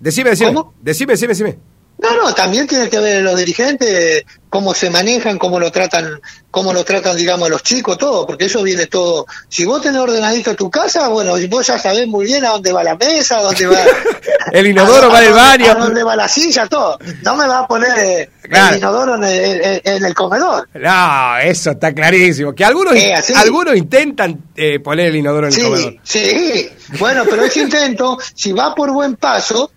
Decime, 0.00 0.30
decime, 0.30 0.52
decime, 0.80 1.12
decime, 1.14 1.28
decime. 1.32 1.58
No, 2.00 2.14
no, 2.16 2.32
también 2.32 2.66
tiene 2.68 2.88
que 2.88 3.00
ver 3.00 3.22
los 3.24 3.36
dirigentes, 3.36 4.24
cómo 4.48 4.72
se 4.72 4.88
manejan, 4.88 5.36
cómo 5.36 5.58
lo 5.58 5.72
tratan, 5.72 6.20
cómo 6.48 6.72
lo 6.72 6.84
tratan, 6.84 7.16
digamos, 7.16 7.50
los 7.50 7.64
chicos, 7.64 7.98
todo, 7.98 8.24
porque 8.24 8.44
eso 8.44 8.62
viene 8.62 8.86
todo. 8.86 9.26
Si 9.48 9.64
vos 9.64 9.82
tenés 9.82 10.00
ordenadito 10.00 10.54
tu 10.54 10.70
casa, 10.70 11.08
bueno, 11.08 11.34
vos 11.50 11.66
ya 11.66 11.76
sabés 11.76 12.06
muy 12.06 12.26
bien 12.26 12.44
a 12.44 12.50
dónde 12.50 12.70
va 12.70 12.84
la 12.84 12.94
mesa, 12.94 13.38
a 13.38 13.42
dónde 13.42 13.66
va. 13.66 13.78
El 14.52 14.68
inodoro 14.68 15.08
a- 15.08 15.12
va 15.12 15.18
a 15.18 15.24
el 15.26 15.32
baño. 15.32 15.70
A 15.72 15.74
dónde 15.74 16.02
va 16.04 16.14
la 16.16 16.28
silla, 16.28 16.66
todo. 16.68 16.98
No 17.22 17.34
me 17.36 17.46
va 17.46 17.58
a 17.60 17.66
poner 17.66 18.30
Claro. 18.42 18.72
el 18.74 18.78
inodoro 18.78 19.14
en 19.16 19.24
el, 19.24 19.60
en- 19.60 19.80
en 19.84 20.04
el 20.06 20.14
comedor. 20.14 20.68
No, 20.74 21.38
eso 21.38 21.72
está 21.72 21.92
clarísimo. 21.92 22.54
Que 22.54 22.64
algunos, 22.64 22.94
Eh, 22.94 23.12
así. 23.12 23.34
algunos 23.36 23.76
intentan 23.76 24.40
eh, 24.56 24.78
poner 24.80 25.08
el 25.08 25.16
inodoro 25.16 25.48
en 25.48 25.52
el 25.54 25.62
comedor. 25.62 25.94
sí. 26.04 26.70
Bueno, 26.98 27.24
pero 27.28 27.44
ese 27.44 27.60
intento, 27.62 28.16
si 28.34 28.52
va 28.52 28.74
por 28.74 28.90
buen 28.92 29.16
paso, 29.16 29.70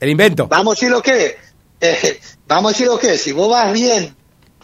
El 0.00 0.08
invento. 0.08 0.48
vamos 0.48 0.72
a 0.72 0.74
decir 0.74 0.90
lo 0.90 1.02
que. 1.02 1.36
Eh, 1.80 2.20
vamos 2.48 2.70
a 2.70 2.72
decir 2.72 2.86
lo 2.86 2.98
que. 2.98 3.18
Si 3.18 3.32
vos 3.32 3.50
vas 3.50 3.72
bien 3.72 4.16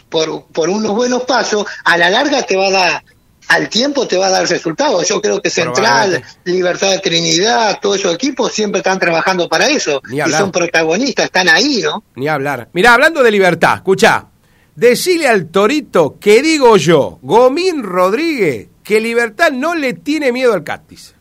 por, 0.09 0.45
por 0.47 0.69
unos 0.69 0.93
buenos 0.95 1.23
pasos, 1.23 1.65
a 1.83 1.97
la 1.97 2.09
larga 2.09 2.41
te 2.43 2.57
va 2.57 2.67
a 2.67 2.71
dar, 2.71 3.03
al 3.47 3.69
tiempo 3.69 4.07
te 4.07 4.17
va 4.17 4.27
a 4.27 4.31
dar 4.31 4.47
resultados. 4.47 5.07
Yo 5.07 5.21
creo 5.21 5.41
que 5.41 5.49
Central. 5.49 6.23
Libertad 6.43 6.91
de 6.91 6.99
Trinidad, 6.99 7.79
todos 7.81 7.97
esos 7.97 8.13
equipos 8.15 8.51
siempre 8.51 8.79
están 8.79 8.99
trabajando 8.99 9.47
para 9.47 9.67
eso. 9.67 10.01
Ni 10.09 10.19
Y 10.19 10.31
son 10.31 10.51
protagonistas, 10.51 11.25
están 11.25 11.49
ahí, 11.49 11.81
¿no? 11.83 12.03
Ni 12.15 12.27
hablar. 12.27 12.69
Mirá, 12.73 12.93
hablando 12.93 13.23
de 13.23 13.31
libertad, 13.31 13.75
escuchá. 13.75 14.27
Decile 14.75 15.27
al 15.27 15.47
Torito 15.47 16.17
que 16.19 16.41
digo 16.41 16.77
yo, 16.77 17.17
Gomín 17.23 17.81
Rodríguez, 17.81 18.67
que 18.83 19.01
Libertad 19.01 19.51
no 19.51 19.73
le 19.73 19.93
tiene 19.93 20.31
miedo 20.31 20.53
al 20.53 20.63
Castis. 20.63 21.15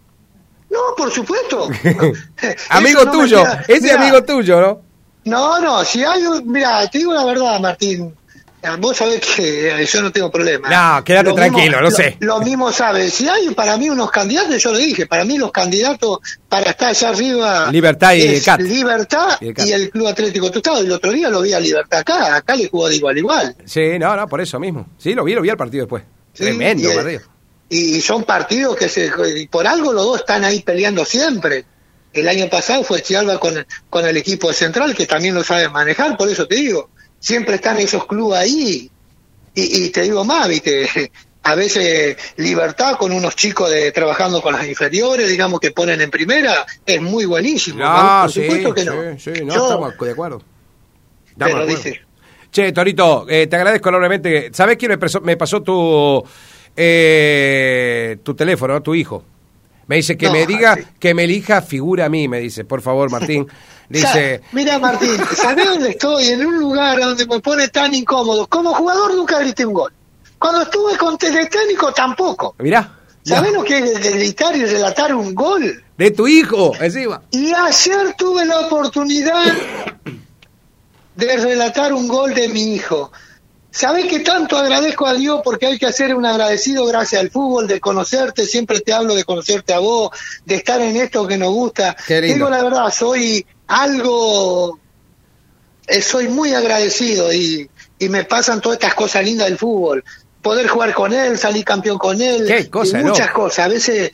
No, 0.70 0.78
por 0.96 1.10
supuesto. 1.12 1.68
amigo 2.70 3.04
no 3.04 3.10
tuyo, 3.10 3.42
queda- 3.42 3.64
ese 3.68 3.80
Mirá, 3.82 4.00
amigo 4.00 4.24
tuyo, 4.24 4.60
¿no? 4.60 4.82
No, 5.24 5.58
no, 5.60 5.84
si 5.84 6.04
hay 6.04 6.24
un, 6.24 6.50
mira, 6.50 6.88
te 6.88 6.98
digo 6.98 7.12
la 7.12 7.24
verdad, 7.24 7.58
Martín. 7.60 8.14
Vos 8.80 8.96
sabés 8.96 9.20
que 9.20 9.82
eh, 9.82 9.86
yo 9.86 10.02
no 10.02 10.10
tengo 10.10 10.30
problema. 10.30 10.68
No, 10.68 11.04
quédate 11.04 11.32
tranquilo, 11.32 11.80
lo, 11.80 11.90
sé. 11.90 12.16
Lo 12.20 12.40
mismo 12.40 12.72
sabes. 12.72 13.14
Si 13.14 13.28
hay 13.28 13.50
para 13.54 13.76
mí 13.76 13.88
unos 13.88 14.10
candidatos, 14.10 14.60
yo 14.60 14.72
lo 14.72 14.78
dije, 14.78 15.06
para 15.06 15.24
mí 15.24 15.38
los 15.38 15.52
candidatos 15.52 16.18
para 16.48 16.70
estar 16.70 16.88
allá 16.88 17.10
arriba. 17.10 17.70
Libertad 17.70 18.14
y 18.14 18.40
Cat. 18.40 18.60
Libertad 18.60 19.38
y 19.40 19.72
el, 19.72 19.90
Club 19.90 20.08
Atlético 20.08 20.50
Tostado. 20.50 20.80
El 20.80 20.90
otro 20.90 21.12
día 21.12 21.28
lo 21.28 21.42
vi 21.42 21.52
a 21.52 21.60
Libertad 21.60 22.00
acá. 22.00 22.36
Acá 22.36 22.56
le 22.56 22.68
jugó 22.68 22.88
de 22.88 22.96
igual 22.96 23.16
igual. 23.16 23.54
Sí, 23.64 23.98
no, 23.98 24.16
no, 24.16 24.26
por 24.26 24.40
eso 24.40 24.58
mismo. 24.58 24.88
Sí, 24.98 25.14
lo 25.14 25.22
vi, 25.22 25.34
lo 25.34 25.42
vi 25.42 25.50
al 25.50 25.56
partido 25.56 25.84
después. 25.84 26.02
Tremendo 26.32 26.92
partido. 26.92 27.20
Y 27.68 28.00
son 28.00 28.24
partidos 28.24 28.76
que 28.76 28.88
se, 28.88 29.10
por 29.50 29.66
algo 29.66 29.92
los 29.92 30.04
dos 30.04 30.20
están 30.20 30.44
ahí 30.44 30.62
peleando 30.62 31.04
siempre. 31.04 31.64
El 32.12 32.28
año 32.28 32.48
pasado 32.48 32.84
fue 32.84 33.02
Chialba 33.02 33.38
con, 33.38 33.66
con 33.90 34.06
el 34.06 34.16
equipo 34.16 34.52
central, 34.52 34.94
que 34.94 35.06
también 35.06 35.34
lo 35.34 35.42
sabe 35.42 35.68
manejar, 35.68 36.16
por 36.16 36.28
eso 36.28 36.46
te 36.46 36.54
digo 36.54 36.90
siempre 37.18 37.56
están 37.56 37.78
esos 37.78 38.06
clubes 38.06 38.38
ahí. 38.38 38.90
Y, 39.58 39.88
te 39.88 40.02
digo 40.02 40.22
más, 40.22 40.48
viste, 40.48 41.10
a 41.42 41.54
veces 41.54 42.16
libertad 42.36 42.96
con 42.98 43.10
unos 43.10 43.34
chicos 43.34 43.70
de 43.70 43.90
trabajando 43.90 44.42
con 44.42 44.52
las 44.52 44.66
inferiores, 44.66 45.30
digamos 45.30 45.60
que 45.60 45.70
ponen 45.70 46.00
en 46.02 46.10
primera, 46.10 46.66
es 46.84 47.00
muy 47.00 47.24
buenísimo. 47.24 47.82
No, 47.82 48.20
Por 48.22 48.32
supuesto 48.32 48.74
que 48.74 48.84
no. 48.84 49.18
Sí, 49.18 49.32
no, 49.44 49.54
estamos 49.54 49.98
de 49.98 50.10
acuerdo. 50.10 50.42
pero 51.38 51.66
dice. 51.66 52.02
Che, 52.52 52.72
Torito, 52.72 53.26
eh, 53.28 53.46
te 53.46 53.56
agradezco 53.56 53.88
enormemente. 53.88 54.50
¿Sabés 54.52 54.76
quién 54.76 54.98
me, 55.22 55.36
pasó 55.36 55.62
tu, 55.62 56.22
eh, 56.76 58.18
tu 58.22 58.34
teléfono, 58.34 58.82
tu 58.82 58.94
hijo? 58.94 59.24
Me 59.86 59.96
dice 59.96 60.16
que 60.16 60.30
me 60.30 60.46
diga, 60.46 60.76
que 60.98 61.14
me 61.14 61.24
elija 61.24 61.62
figura 61.62 62.06
a 62.06 62.08
mí, 62.08 62.26
me 62.26 62.40
dice, 62.40 62.64
por 62.64 62.82
favor, 62.82 63.10
Martín. 63.10 63.46
Dice. 63.88 64.40
Mira, 64.50 64.80
Martín, 64.80 65.16
¿sabés 65.32 65.64
dónde 65.64 65.90
estoy? 65.90 66.26
En 66.26 66.44
un 66.44 66.58
lugar 66.58 66.98
donde 66.98 67.24
me 67.24 67.38
pone 67.38 67.68
tan 67.68 67.94
incómodo. 67.94 68.48
Como 68.48 68.74
jugador 68.74 69.14
nunca 69.14 69.38
grité 69.38 69.64
un 69.64 69.74
gol. 69.74 69.92
Cuando 70.40 70.62
estuve 70.62 70.96
con 70.96 71.16
Teletécnico 71.16 71.92
tampoco. 71.92 72.56
Mirá. 72.58 72.98
¿Sabés 73.22 73.52
lo 73.52 73.64
que 73.64 73.78
es 73.78 74.12
gritar 74.12 74.56
y 74.56 74.64
relatar 74.64 75.14
un 75.14 75.34
gol? 75.34 75.84
De 75.96 76.10
tu 76.10 76.28
hijo, 76.28 76.72
encima. 76.80 77.22
Y 77.30 77.52
ayer 77.52 78.14
tuve 78.16 78.44
la 78.44 78.60
oportunidad 78.60 79.52
de 81.16 81.36
relatar 81.36 81.92
un 81.92 82.06
gol 82.06 82.34
de 82.34 82.48
mi 82.48 82.74
hijo. 82.74 83.10
¿Sabés 83.76 84.06
que 84.06 84.20
tanto 84.20 84.56
agradezco 84.56 85.06
a 85.06 85.12
Dios 85.12 85.42
porque 85.44 85.66
hay 85.66 85.78
que 85.78 85.84
hacer 85.84 86.14
un 86.14 86.24
agradecido 86.24 86.86
gracias 86.86 87.20
al 87.20 87.30
fútbol, 87.30 87.68
de 87.68 87.78
conocerte, 87.78 88.46
siempre 88.46 88.80
te 88.80 88.94
hablo 88.94 89.14
de 89.14 89.24
conocerte 89.24 89.74
a 89.74 89.80
vos, 89.80 90.12
de 90.46 90.54
estar 90.54 90.80
en 90.80 90.96
esto 90.96 91.26
que 91.26 91.36
nos 91.36 91.50
gusta. 91.50 91.94
Digo 92.08 92.48
la 92.48 92.62
verdad, 92.62 92.90
soy 92.90 93.44
algo, 93.66 94.78
eh, 95.86 96.00
soy 96.00 96.28
muy 96.28 96.54
agradecido 96.54 97.30
y, 97.30 97.68
y 97.98 98.08
me 98.08 98.24
pasan 98.24 98.62
todas 98.62 98.76
estas 98.76 98.94
cosas 98.94 99.22
lindas 99.22 99.46
del 99.48 99.58
fútbol. 99.58 100.02
Poder 100.40 100.68
jugar 100.68 100.94
con 100.94 101.12
él, 101.12 101.36
salir 101.36 101.62
campeón 101.62 101.98
con 101.98 102.18
él, 102.18 102.48
y 102.50 102.94
muchas 103.02 103.30
cosas. 103.30 103.66
A 103.66 103.68
veces 103.68 104.10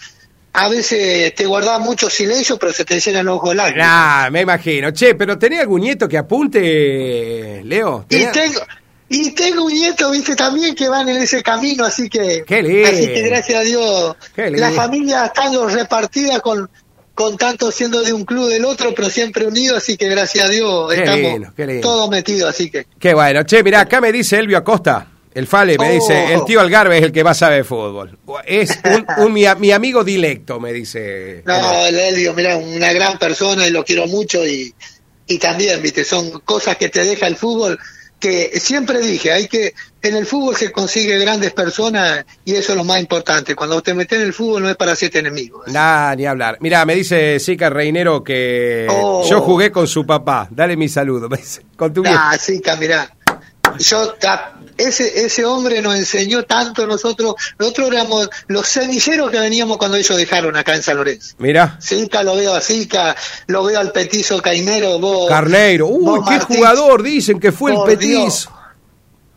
a 0.54 0.68
veces 0.68 1.36
te 1.36 1.46
guardaba 1.46 1.78
mucho 1.78 2.10
silencio, 2.10 2.58
pero 2.58 2.72
se 2.72 2.84
te 2.84 2.98
llenan 2.98 3.26
los 3.26 3.36
ojos 3.36 3.54
lágrimas. 3.54 3.86
Ah, 3.88 4.28
me 4.32 4.40
imagino. 4.40 4.90
Che, 4.90 5.14
pero 5.14 5.38
¿tenés 5.38 5.60
algún 5.60 5.82
nieto 5.82 6.08
que 6.08 6.18
apunte, 6.18 7.62
Leo? 7.64 8.06
Y 8.08 8.26
tengo, 8.26 8.60
y 9.12 9.30
tengo 9.32 9.66
un 9.66 9.72
nieto, 9.72 10.10
viste, 10.10 10.34
también 10.34 10.74
que 10.74 10.88
van 10.88 11.06
en 11.06 11.18
ese 11.18 11.42
camino, 11.42 11.84
así 11.84 12.08
que, 12.08 12.44
Qué 12.46 12.86
así 12.86 13.06
que 13.08 13.22
gracias 13.22 13.60
a 13.60 13.62
Dios, 13.62 14.16
la 14.36 14.70
familia 14.70 15.26
estando 15.26 15.68
repartida 15.68 16.40
con, 16.40 16.68
con 17.14 17.36
tanto 17.36 17.70
siendo 17.70 18.00
de 18.02 18.14
un 18.14 18.24
club 18.24 18.48
del 18.48 18.64
otro, 18.64 18.94
pero 18.94 19.10
siempre 19.10 19.46
unidos, 19.46 19.76
así 19.76 19.98
que 19.98 20.08
gracias 20.08 20.46
a 20.46 20.48
Dios 20.48 20.94
estamos 20.94 21.52
todos 21.82 22.08
metidos, 22.08 22.48
así 22.48 22.70
que. 22.70 22.86
Qué 22.98 23.12
bueno. 23.12 23.42
Che, 23.42 23.62
mirá, 23.62 23.80
acá 23.80 24.00
me 24.00 24.10
dice 24.12 24.38
Elvio 24.38 24.56
Acosta, 24.56 25.06
el 25.34 25.46
Fale, 25.46 25.76
me 25.76 25.92
dice, 25.92 26.28
oh. 26.28 26.38
el 26.38 26.44
tío 26.46 26.60
Algarve 26.60 26.96
es 26.96 27.04
el 27.04 27.12
que 27.12 27.22
más 27.22 27.36
sabe 27.36 27.56
de 27.56 27.64
fútbol. 27.64 28.18
Es 28.46 28.78
un, 29.18 29.30
mi, 29.30 29.44
mi, 29.58 29.72
amigo 29.72 30.02
directo, 30.02 30.58
me 30.58 30.72
dice. 30.72 31.42
No, 31.44 31.84
el 31.84 31.98
Elvio, 31.98 32.32
mira, 32.32 32.56
una 32.56 32.90
gran 32.94 33.18
persona 33.18 33.68
y 33.68 33.72
lo 33.72 33.84
quiero 33.84 34.06
mucho 34.06 34.46
y, 34.46 34.74
y 35.26 35.36
también, 35.36 35.82
viste, 35.82 36.02
son 36.02 36.40
cosas 36.40 36.78
que 36.78 36.88
te 36.88 37.04
deja 37.04 37.26
el 37.26 37.36
fútbol 37.36 37.78
que 38.22 38.60
siempre 38.60 39.00
dije, 39.00 39.32
hay 39.32 39.48
que 39.48 39.74
en 40.00 40.14
el 40.14 40.26
fútbol 40.26 40.54
se 40.54 40.70
consigue 40.70 41.18
grandes 41.18 41.52
personas 41.52 42.24
y 42.44 42.54
eso 42.54 42.70
es 42.70 42.78
lo 42.78 42.84
más 42.84 43.00
importante. 43.00 43.56
Cuando 43.56 43.82
te 43.82 43.94
metes 43.94 44.20
en 44.20 44.26
el 44.26 44.32
fútbol 44.32 44.62
no 44.62 44.70
es 44.70 44.76
para 44.76 44.92
hacerte 44.92 45.18
enemigos. 45.18 45.66
Nah, 45.66 46.14
ni 46.14 46.24
hablar. 46.24 46.56
Mira, 46.60 46.84
me 46.86 46.94
dice 46.94 47.40
Sica 47.40 47.68
Reinero 47.68 48.22
que 48.22 48.86
oh. 48.88 49.26
yo 49.28 49.40
jugué 49.40 49.72
con 49.72 49.88
su 49.88 50.06
papá. 50.06 50.46
Dale 50.52 50.76
mi 50.76 50.88
saludo. 50.88 51.28
Con 51.76 51.92
tu 51.92 52.04
Ah, 52.06 52.36
Sica, 52.38 52.76
mirá 52.76 53.12
yo 53.78 54.14
ese 54.76 55.24
ese 55.24 55.44
hombre 55.44 55.82
nos 55.82 55.96
enseñó 55.96 56.44
tanto 56.44 56.86
nosotros. 56.86 57.34
Nosotros 57.58 57.88
éramos 57.88 58.28
los 58.48 58.66
semilleros 58.66 59.30
que 59.30 59.38
veníamos 59.38 59.76
cuando 59.78 59.96
ellos 59.96 60.16
dejaron 60.16 60.56
acá 60.56 60.74
en 60.74 60.82
San 60.82 60.96
Lorenzo. 60.96 61.34
Mira 61.38 61.76
Sica 61.80 62.22
lo 62.22 62.36
veo 62.36 62.54
a 62.54 62.60
Sica 62.60 63.14
lo 63.46 63.64
veo 63.64 63.78
al 63.78 63.92
petizo 63.92 64.40
Cainero 64.40 64.98
vos 64.98 65.28
Carneiro. 65.28 65.86
Uy 65.86 66.20
qué 66.28 66.40
jugador 66.40 67.02
dicen 67.02 67.38
que 67.38 67.52
fue 67.52 67.72
el 67.72 67.78
petizo. 67.84 68.50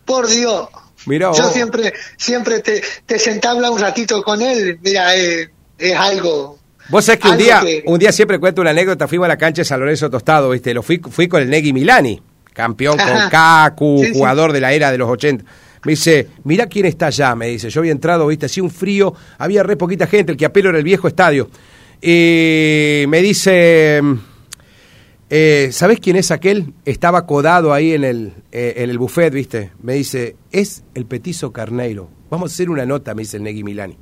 Por 0.06 0.28
Dios. 0.28 0.70
Mira 1.06 1.32
yo 1.34 1.52
siempre 1.52 1.94
siempre 2.18 2.60
te, 2.60 2.82
te 3.06 3.20
sentaba 3.20 3.70
un 3.70 3.80
ratito 3.80 4.22
con 4.24 4.42
él. 4.42 4.80
Mira 4.82 5.16
es 5.16 5.50
algo 5.96 6.60
Vos 6.88 7.04
sabés 7.04 7.20
que 7.20 7.30
un 7.30 7.38
día, 7.38 7.64
un 7.86 7.98
día 7.98 8.12
siempre 8.12 8.38
cuento 8.38 8.62
una 8.62 8.70
anécdota, 8.70 9.08
fuimos 9.08 9.26
a 9.26 9.30
la 9.30 9.38
cancha 9.38 9.62
de 9.62 9.66
San 9.66 9.80
Lorenzo 9.80 10.08
Tostado, 10.10 10.52
¿viste? 10.52 10.72
Lo 10.72 10.84
fui, 10.84 11.00
fui 11.00 11.28
con 11.28 11.42
el 11.42 11.50
Negui 11.50 11.74
Milani 11.74 12.22
campeón 12.56 12.98
con 12.98 13.30
Kaku, 13.30 14.06
jugador 14.14 14.54
de 14.54 14.62
la 14.62 14.74
era 14.74 14.92
de 14.92 14.98
los 14.98 15.10
80. 15.10 15.44
Me 15.84 15.92
dice, 15.92 16.30
mira 16.46 16.66
quién 16.66 16.86
está 16.86 17.08
allá, 17.08 17.36
me 17.36 17.48
dice. 17.48 17.70
Yo 17.70 17.82
había 17.82 17.92
entrado, 17.92 18.26
viste, 18.26 18.48
así 18.48 18.60
un 18.60 18.72
frío, 18.72 19.14
había 19.38 19.62
re 19.62 19.76
poquita 19.76 20.08
gente, 20.08 20.32
el 20.32 20.38
que 20.38 20.46
apelo 20.46 20.70
era 20.70 20.80
el 20.80 20.84
viejo 20.84 21.08
estadio. 21.08 21.50
Y 22.02 23.04
me 23.08 23.22
dice, 23.22 24.02
eh, 25.30 25.70
¿sabés 25.72 26.00
quién 26.00 26.16
es 26.16 26.32
aquel? 26.32 26.74
Estaba 26.86 27.28
codado 27.28 27.72
ahí 27.74 27.94
en 27.94 28.04
el, 28.04 28.34
eh, 28.52 28.74
en 28.78 28.90
el 28.90 28.98
buffet, 28.98 29.32
viste. 29.32 29.72
Me 29.84 29.94
dice, 29.94 30.36
es 30.52 30.84
el 30.96 31.06
petizo 31.06 31.52
Carneiro. 31.52 32.10
Vamos 32.32 32.52
a 32.52 32.54
hacer 32.54 32.70
una 32.70 32.86
nota, 32.86 33.14
me 33.14 33.22
dice 33.22 33.38
el 33.38 33.44
Negui 33.44 33.64
Milani. 33.64 33.98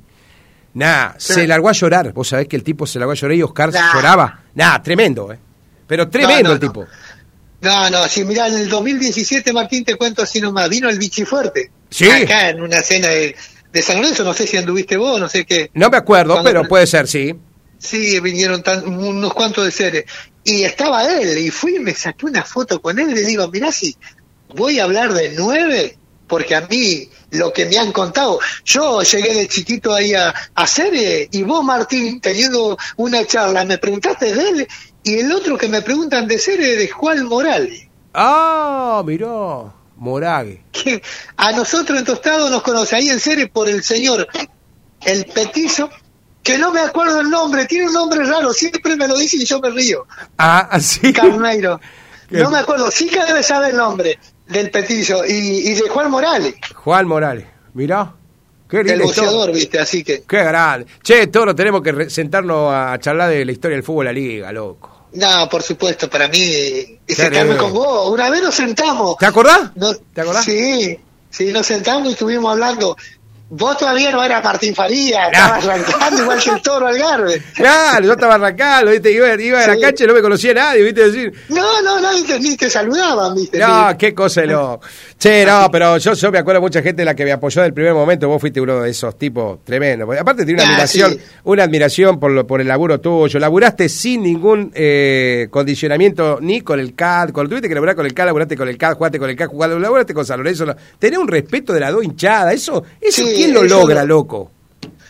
Nah, 0.74 1.12
se 1.18 1.46
largó 1.46 1.68
a 1.68 1.72
llorar. 1.72 2.12
Vos 2.12 2.28
sabés 2.28 2.48
que 2.48 2.56
el 2.56 2.64
tipo 2.64 2.86
se 2.86 2.98
largó 2.98 3.12
a 3.12 3.14
llorar 3.14 3.36
y 3.36 3.42
Oscar 3.42 3.70
lloraba. 3.70 4.40
Nah, 4.54 4.82
tremendo, 4.82 5.32
¿eh? 5.32 5.38
Pero 5.86 6.08
tremendo 6.08 6.52
el 6.52 6.58
tipo. 6.58 6.80
No, 6.80 6.88
no, 7.64 8.08
si 8.08 8.24
mirá, 8.24 8.48
en 8.48 8.54
el 8.54 8.68
2017, 8.68 9.52
Martín, 9.52 9.84
te 9.84 9.96
cuento 9.96 10.22
así 10.22 10.40
nomás, 10.40 10.68
vino 10.68 10.88
el 10.88 10.98
bichi 10.98 11.24
fuerte. 11.24 11.70
Sí. 11.90 12.10
Acá 12.10 12.50
en 12.50 12.60
una 12.60 12.82
cena 12.82 13.08
de, 13.08 13.34
San 13.82 13.96
Lorenzo, 13.96 14.22
no 14.24 14.34
sé 14.34 14.46
si 14.46 14.56
anduviste 14.56 14.96
vos, 14.96 15.20
no 15.20 15.28
sé 15.28 15.44
qué. 15.44 15.70
No 15.74 15.90
me 15.90 15.96
acuerdo, 15.96 16.40
pero 16.44 16.64
puede 16.64 16.86
ser, 16.86 17.08
sí. 17.08 17.34
Sí, 17.78 18.20
vinieron 18.20 18.62
unos 18.86 19.34
cuantos 19.34 19.64
de 19.64 19.70
seres. 19.70 20.04
Y 20.44 20.62
estaba 20.62 21.06
él, 21.06 21.38
y 21.38 21.50
fui 21.50 21.76
y 21.76 21.80
me 21.80 21.94
saqué 21.94 22.26
una 22.26 22.44
foto 22.44 22.80
con 22.80 22.98
él 22.98 23.10
y 23.10 23.14
le 23.14 23.22
digo, 23.22 23.48
mirá 23.48 23.72
si 23.72 23.96
voy 24.54 24.78
a 24.78 24.84
hablar 24.84 25.12
de 25.12 25.34
nueve, 25.36 25.98
porque 26.26 26.54
a 26.54 26.62
mí 26.62 27.08
lo 27.30 27.52
que 27.52 27.66
me 27.66 27.78
han 27.78 27.92
contado, 27.92 28.38
yo 28.64 29.02
llegué 29.02 29.34
de 29.34 29.48
chiquito 29.48 29.94
ahí 29.94 30.14
a, 30.14 30.34
a 30.54 30.66
y 31.30 31.42
vos, 31.42 31.64
Martín, 31.64 32.20
teniendo 32.20 32.76
una 32.96 33.26
charla, 33.26 33.64
me 33.64 33.78
preguntaste 33.78 34.34
de 34.34 34.48
él 34.48 34.68
y 35.04 35.18
el 35.18 35.30
otro 35.32 35.56
que 35.58 35.68
me 35.68 35.82
preguntan 35.82 36.26
de 36.26 36.38
ser 36.38 36.60
es 36.60 36.78
de 36.78 36.88
Juan 36.88 37.26
Morales. 37.26 37.86
Ah, 38.14 39.02
miró, 39.04 39.72
Morales. 39.96 40.60
Que 40.72 41.02
a 41.36 41.52
nosotros 41.52 41.98
en 41.98 42.04
Tostado 42.04 42.48
nos 42.50 42.62
conoce 42.62 42.96
ahí 42.96 43.10
en 43.10 43.20
serie 43.20 43.46
por 43.48 43.68
el 43.68 43.82
señor 43.82 44.26
El 45.04 45.26
Petizo, 45.26 45.90
que 46.42 46.58
no 46.58 46.72
me 46.72 46.80
acuerdo 46.80 47.20
el 47.20 47.30
nombre, 47.30 47.66
tiene 47.66 47.86
un 47.86 47.92
nombre 47.92 48.24
raro, 48.24 48.52
siempre 48.52 48.96
me 48.96 49.06
lo 49.06 49.16
dicen 49.16 49.40
y 49.42 49.44
yo 49.44 49.60
me 49.60 49.70
río. 49.70 50.06
Ah, 50.38 50.68
así. 50.70 51.12
Carneiro. 51.12 51.80
No 52.30 52.50
me 52.50 52.58
acuerdo, 52.58 52.90
sí 52.90 53.08
que 53.08 53.22
debe 53.24 53.42
saber 53.42 53.70
el 53.70 53.76
nombre 53.76 54.18
del 54.46 54.70
Petizo 54.70 55.24
y, 55.26 55.32
y 55.32 55.74
de 55.74 55.88
Juan 55.88 56.10
Morales. 56.10 56.54
Juan 56.74 57.06
Morales, 57.06 57.46
mirá. 57.74 58.14
Qué 58.68 58.80
el 58.80 59.02
boxeador, 59.02 59.52
viste, 59.52 59.78
así 59.78 60.02
que. 60.02 60.22
Qué 60.22 60.42
grande. 60.42 60.86
Che, 61.02 61.26
Toro, 61.28 61.54
tenemos 61.54 61.82
que 61.82 62.08
sentarnos 62.08 62.72
a 62.72 62.98
charlar 62.98 63.30
de 63.30 63.44
la 63.44 63.52
historia 63.52 63.76
del 63.76 63.84
fútbol 63.84 64.06
de 64.06 64.12
la 64.12 64.18
liga, 64.18 64.52
loco. 64.52 64.94
No, 65.12 65.48
por 65.48 65.62
supuesto, 65.62 66.10
para 66.10 66.26
mí, 66.28 66.38
y 67.06 67.14
sentarme 67.14 67.56
con 67.56 67.72
vos. 67.72 68.10
Una 68.10 68.30
vez 68.30 68.42
nos 68.42 68.54
sentamos. 68.54 69.16
¿Te 69.16 69.26
acordás? 69.26 69.70
¿Te 70.12 70.20
acordás? 70.20 70.44
Sí, 70.44 70.98
sí, 71.30 71.52
nos 71.52 71.66
sentamos 71.66 72.08
y 72.08 72.12
estuvimos 72.12 72.50
hablando. 72.50 72.96
Vos 73.50 73.76
todavía 73.76 74.10
no 74.10 74.24
eras 74.24 74.42
Martín 74.42 74.74
Faría, 74.74 75.28
estabas 75.28 75.64
arrancando 75.64 76.22
igual 76.22 76.42
que 76.42 76.50
el 76.50 76.62
toro 76.62 76.86
Algarve. 76.86 77.42
Claro, 77.54 78.06
yo 78.06 78.12
estaba 78.12 78.34
arrancando, 78.36 78.90
¿viste? 78.90 79.12
Iba, 79.12 79.34
iba 79.34 79.62
a 79.62 79.66
la 79.66 79.78
cancha 79.78 80.04
y 80.04 80.06
no 80.06 80.14
me 80.14 80.22
conocía 80.22 80.54
nadie, 80.54 80.82
¿viste? 80.82 81.10
Decir, 81.10 81.32
no, 81.50 81.82
no, 81.82 82.00
nadie 82.00 82.24
te, 82.24 82.40
ni 82.40 82.56
te 82.56 82.70
saludaban, 82.70 83.34
¿viste? 83.34 83.58
No, 83.58 83.96
qué 83.98 84.14
cosa 84.14 84.40
de 84.40 84.46
loco. 84.46 84.80
Che, 85.18 85.44
no, 85.44 85.70
pero 85.70 85.98
yo, 85.98 86.14
yo 86.14 86.32
me 86.32 86.38
acuerdo 86.38 86.60
de 86.60 86.62
mucha 86.62 86.82
gente 86.82 87.04
la 87.04 87.14
que 87.14 87.24
me 87.24 87.32
apoyó 87.32 87.60
del 87.62 87.74
primer 87.74 87.92
momento, 87.92 88.28
vos 88.28 88.40
fuiste 88.40 88.62
uno 88.62 88.80
de 88.80 88.90
esos 88.90 89.16
tipos 89.18 89.62
tremendo. 89.62 90.10
Aparte 90.18 90.46
tiene 90.46 90.62
una 90.62 90.70
ah, 90.70 90.72
admiración, 90.72 91.18
una 91.44 91.64
admiración 91.64 92.18
por, 92.18 92.30
lo, 92.30 92.46
por 92.46 92.62
el 92.62 92.68
laburo 92.68 92.98
tuyo. 92.98 93.38
Laburaste 93.38 93.90
sin 93.90 94.22
ningún 94.22 94.72
eh, 94.74 95.48
condicionamiento 95.50 96.38
ni 96.40 96.62
con 96.62 96.80
el 96.80 96.94
CAD, 96.94 97.32
cuando 97.32 97.50
tuviste 97.50 97.68
que 97.68 97.74
laburar 97.74 97.94
con 97.94 98.06
el 98.06 98.14
CAD, 98.14 98.26
laburaste 98.26 98.56
con 98.56 98.68
el 98.68 98.78
CAD, 98.78 98.94
jugaste 98.94 99.18
con 99.18 99.28
el 99.28 99.36
CAD, 99.36 99.48
jugaste, 99.48 99.78
laburaste 99.78 100.14
con 100.14 100.24
San 100.24 100.38
Lorenzo. 100.38 100.74
Tenés 100.98 101.18
un 101.18 101.28
respeto 101.28 101.74
de 101.74 101.80
la 101.80 101.90
dos 101.90 102.02
hinchada, 102.02 102.52
eso, 102.52 102.82
eso 103.00 103.33
¿quién 103.34 103.52
lo 103.52 103.62
logra, 103.62 104.04
loco? 104.04 104.50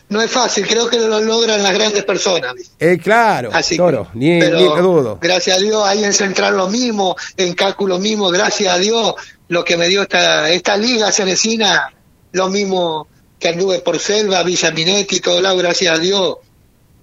No 0.09 0.21
es 0.21 0.31
fácil, 0.31 0.67
creo 0.67 0.89
que 0.89 0.99
lo 0.99 1.21
logran 1.21 1.63
las 1.63 1.73
grandes 1.73 2.05
personas. 2.05 2.55
Eh, 2.79 2.99
claro, 3.03 3.51
Así 3.53 3.77
toro, 3.77 4.09
ni, 4.15 4.39
dudo. 4.39 5.19
Gracias 5.21 5.57
a 5.57 5.61
Dios, 5.61 5.83
ahí 5.87 6.05
en 6.05 6.13
Central 6.13 6.57
lo 6.57 6.69
mismo, 6.69 7.17
en 7.37 7.55
Cálculo 7.55 7.95
lo 7.95 8.01
mismo, 8.01 8.29
gracias 8.31 8.73
a 8.73 8.79
Dios, 8.79 9.15
lo 9.49 9.65
que 9.65 9.77
me 9.77 9.89
dio 9.89 10.03
esta, 10.03 10.51
esta 10.51 10.77
liga 10.77 11.11
cenecina, 11.11 11.93
lo 12.33 12.49
mismo 12.49 13.09
que 13.39 13.49
anduve 13.49 13.81
por 13.81 13.99
Selva, 13.99 14.43
Villa 14.43 14.71
Minetti, 14.71 15.21
todo 15.21 15.41
lado, 15.41 15.57
gracias 15.57 15.97
a 15.97 15.99
Dios. 15.99 16.37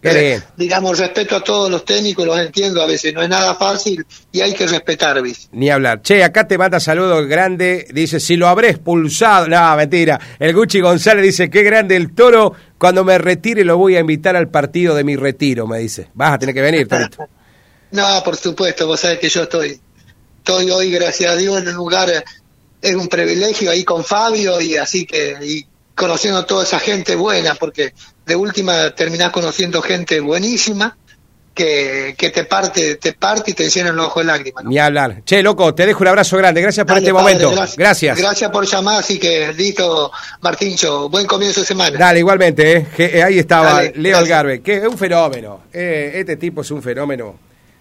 Eh, 0.03 0.41
digamos, 0.57 0.97
respeto 0.97 1.35
a 1.35 1.43
todos 1.43 1.69
los 1.69 1.85
técnicos, 1.85 2.25
los 2.25 2.39
entiendo, 2.39 2.81
a 2.81 2.87
veces 2.87 3.13
no 3.13 3.21
es 3.21 3.29
nada 3.29 3.53
fácil 3.53 4.03
y 4.31 4.41
hay 4.41 4.53
que 4.53 4.65
respetar, 4.65 5.21
¿ves? 5.21 5.47
Ni 5.51 5.69
hablar. 5.69 6.01
Che, 6.01 6.23
acá 6.23 6.47
te 6.47 6.57
manda 6.57 6.79
saludos 6.79 7.27
grande, 7.27 7.87
dice, 7.93 8.19
si 8.19 8.35
lo 8.35 8.47
habré 8.47 8.69
expulsado, 8.69 9.47
no, 9.47 9.75
mentira. 9.75 10.19
El 10.39 10.55
Gucci 10.55 10.79
González 10.79 11.23
dice, 11.23 11.51
qué 11.51 11.61
grande 11.61 11.95
el 11.95 12.15
toro, 12.15 12.53
cuando 12.79 13.03
me 13.03 13.19
retire 13.19 13.63
lo 13.63 13.77
voy 13.77 13.95
a 13.95 13.99
invitar 13.99 14.35
al 14.35 14.49
partido 14.49 14.95
de 14.95 15.03
mi 15.03 15.15
retiro, 15.15 15.67
me 15.67 15.77
dice. 15.77 16.09
Vas 16.15 16.33
a 16.33 16.39
tener 16.39 16.55
que 16.55 16.61
venir, 16.61 16.87
Torito. 16.87 17.27
no, 17.91 18.23
por 18.23 18.37
supuesto, 18.37 18.87
vos 18.87 18.99
sabés 18.99 19.19
que 19.19 19.29
yo 19.29 19.43
estoy, 19.43 19.79
estoy 20.37 20.71
hoy, 20.71 20.89
gracias 20.89 21.31
a 21.31 21.35
Dios, 21.35 21.61
en 21.61 21.67
un 21.67 21.75
lugar, 21.75 22.09
es 22.81 22.95
un 22.95 23.07
privilegio 23.07 23.69
ahí 23.69 23.83
con 23.83 24.03
Fabio 24.03 24.59
y 24.59 24.77
así 24.77 25.05
que, 25.05 25.37
y 25.43 25.70
conociendo 26.01 26.39
a 26.39 26.45
toda 26.47 26.63
esa 26.63 26.79
gente 26.79 27.15
buena, 27.15 27.53
porque 27.53 27.93
de 28.25 28.35
última 28.35 28.89
terminás 28.95 29.29
conociendo 29.29 29.83
gente 29.83 30.19
buenísima 30.19 30.97
que, 31.53 32.15
que 32.17 32.31
te 32.31 32.45
parte 32.45 32.95
te 32.95 33.13
parte 33.13 33.51
y 33.51 33.53
te 33.53 33.69
llena 33.69 33.91
los 33.91 34.07
ojos 34.07 34.23
de 34.23 34.31
lágrimas. 34.31 34.63
Ni 34.65 34.79
hablar. 34.79 35.21
Che, 35.23 35.43
loco, 35.43 35.75
te 35.75 35.85
dejo 35.85 36.01
un 36.01 36.07
abrazo 36.07 36.37
grande. 36.37 36.59
Gracias 36.59 36.87
por 36.87 36.97
este 36.97 37.13
momento. 37.13 37.51
Gracias. 37.77 38.17
gracias. 38.17 38.49
por 38.49 38.65
llamar, 38.65 39.01
así 39.01 39.19
que 39.19 39.53
listo, 39.53 40.11
Martincho. 40.41 41.07
Buen 41.07 41.27
comienzo 41.27 41.59
de 41.59 41.67
semana. 41.67 41.95
Dale, 41.95 42.17
igualmente. 42.17 42.77
Eh. 42.77 42.87
eh 42.97 43.23
ahí 43.23 43.37
estaba 43.37 43.83
Leo 43.93 44.17
Algarve, 44.17 44.61
que 44.61 44.77
es 44.77 44.87
un 44.87 44.97
fenómeno. 44.97 45.65
Eh, 45.71 46.13
este 46.15 46.35
tipo 46.37 46.61
es 46.61 46.71
un 46.71 46.81
fenómeno. 46.81 47.35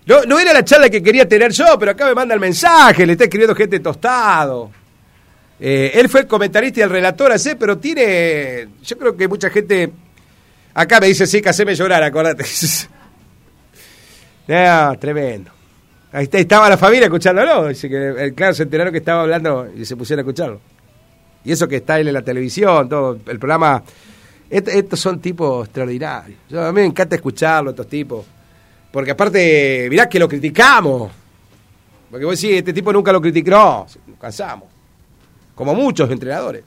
No, 0.04 0.24
no 0.24 0.38
era 0.38 0.52
la 0.52 0.62
charla 0.62 0.90
que 0.90 1.02
quería 1.02 1.26
tener 1.26 1.52
yo, 1.52 1.78
pero 1.78 1.92
acá 1.92 2.04
me 2.04 2.14
manda 2.14 2.34
el 2.34 2.40
mensaje, 2.40 3.06
le 3.06 3.12
está 3.12 3.24
escribiendo 3.24 3.54
gente 3.54 3.80
tostado. 3.80 4.70
Eh, 5.60 5.92
él 5.94 6.08
fue 6.08 6.20
el 6.20 6.26
comentarista 6.26 6.80
y 6.80 6.82
el 6.82 6.90
relator, 6.90 7.32
así, 7.32 7.50
pero 7.58 7.76
tiene. 7.76 8.68
Yo 8.82 8.96
creo 8.96 9.16
que 9.16 9.28
mucha 9.28 9.50
gente. 9.50 9.90
Acá 10.72 11.00
me 11.00 11.08
dice, 11.08 11.26
sí, 11.26 11.42
que 11.42 11.50
haceme 11.50 11.74
llorar, 11.74 12.02
acordate. 12.02 12.44
no, 14.48 14.98
tremendo. 15.00 15.50
Ahí 16.12 16.28
estaba 16.32 16.68
la 16.68 16.78
familia 16.78 17.04
escuchándolo. 17.04 17.68
Dice 17.68 17.88
que, 17.90 18.08
eh, 18.26 18.34
claro, 18.34 18.54
se 18.54 18.62
enteraron 18.62 18.90
que 18.90 18.98
estaba 18.98 19.22
hablando 19.22 19.68
y 19.76 19.84
se 19.84 19.96
pusieron 19.96 20.20
a 20.20 20.22
escucharlo. 20.22 20.60
Y 21.44 21.52
eso 21.52 21.68
que 21.68 21.76
está 21.76 22.00
él 22.00 22.08
en 22.08 22.14
la 22.14 22.22
televisión, 22.22 22.88
todo 22.88 23.18
el 23.26 23.38
programa. 23.38 23.82
estos 24.48 24.98
son 24.98 25.20
tipos 25.20 25.66
extraordinarios. 25.66 26.38
Yo, 26.48 26.64
a 26.64 26.72
mí 26.72 26.80
me 26.80 26.86
encanta 26.86 27.16
escucharlo, 27.16 27.70
estos 27.70 27.88
tipos. 27.88 28.24
Porque 28.90 29.10
aparte, 29.10 29.88
mirá 29.90 30.08
que 30.08 30.18
lo 30.18 30.26
criticamos. 30.26 31.12
Porque 32.10 32.24
vos 32.24 32.40
decís, 32.40 32.56
este 32.56 32.72
tipo 32.72 32.92
nunca 32.92 33.12
lo 33.12 33.20
criticó. 33.20 33.50
No, 33.50 33.86
cansamos 34.18 34.79
como 35.60 35.74
muchos 35.74 36.10
entrenadores. 36.10 36.64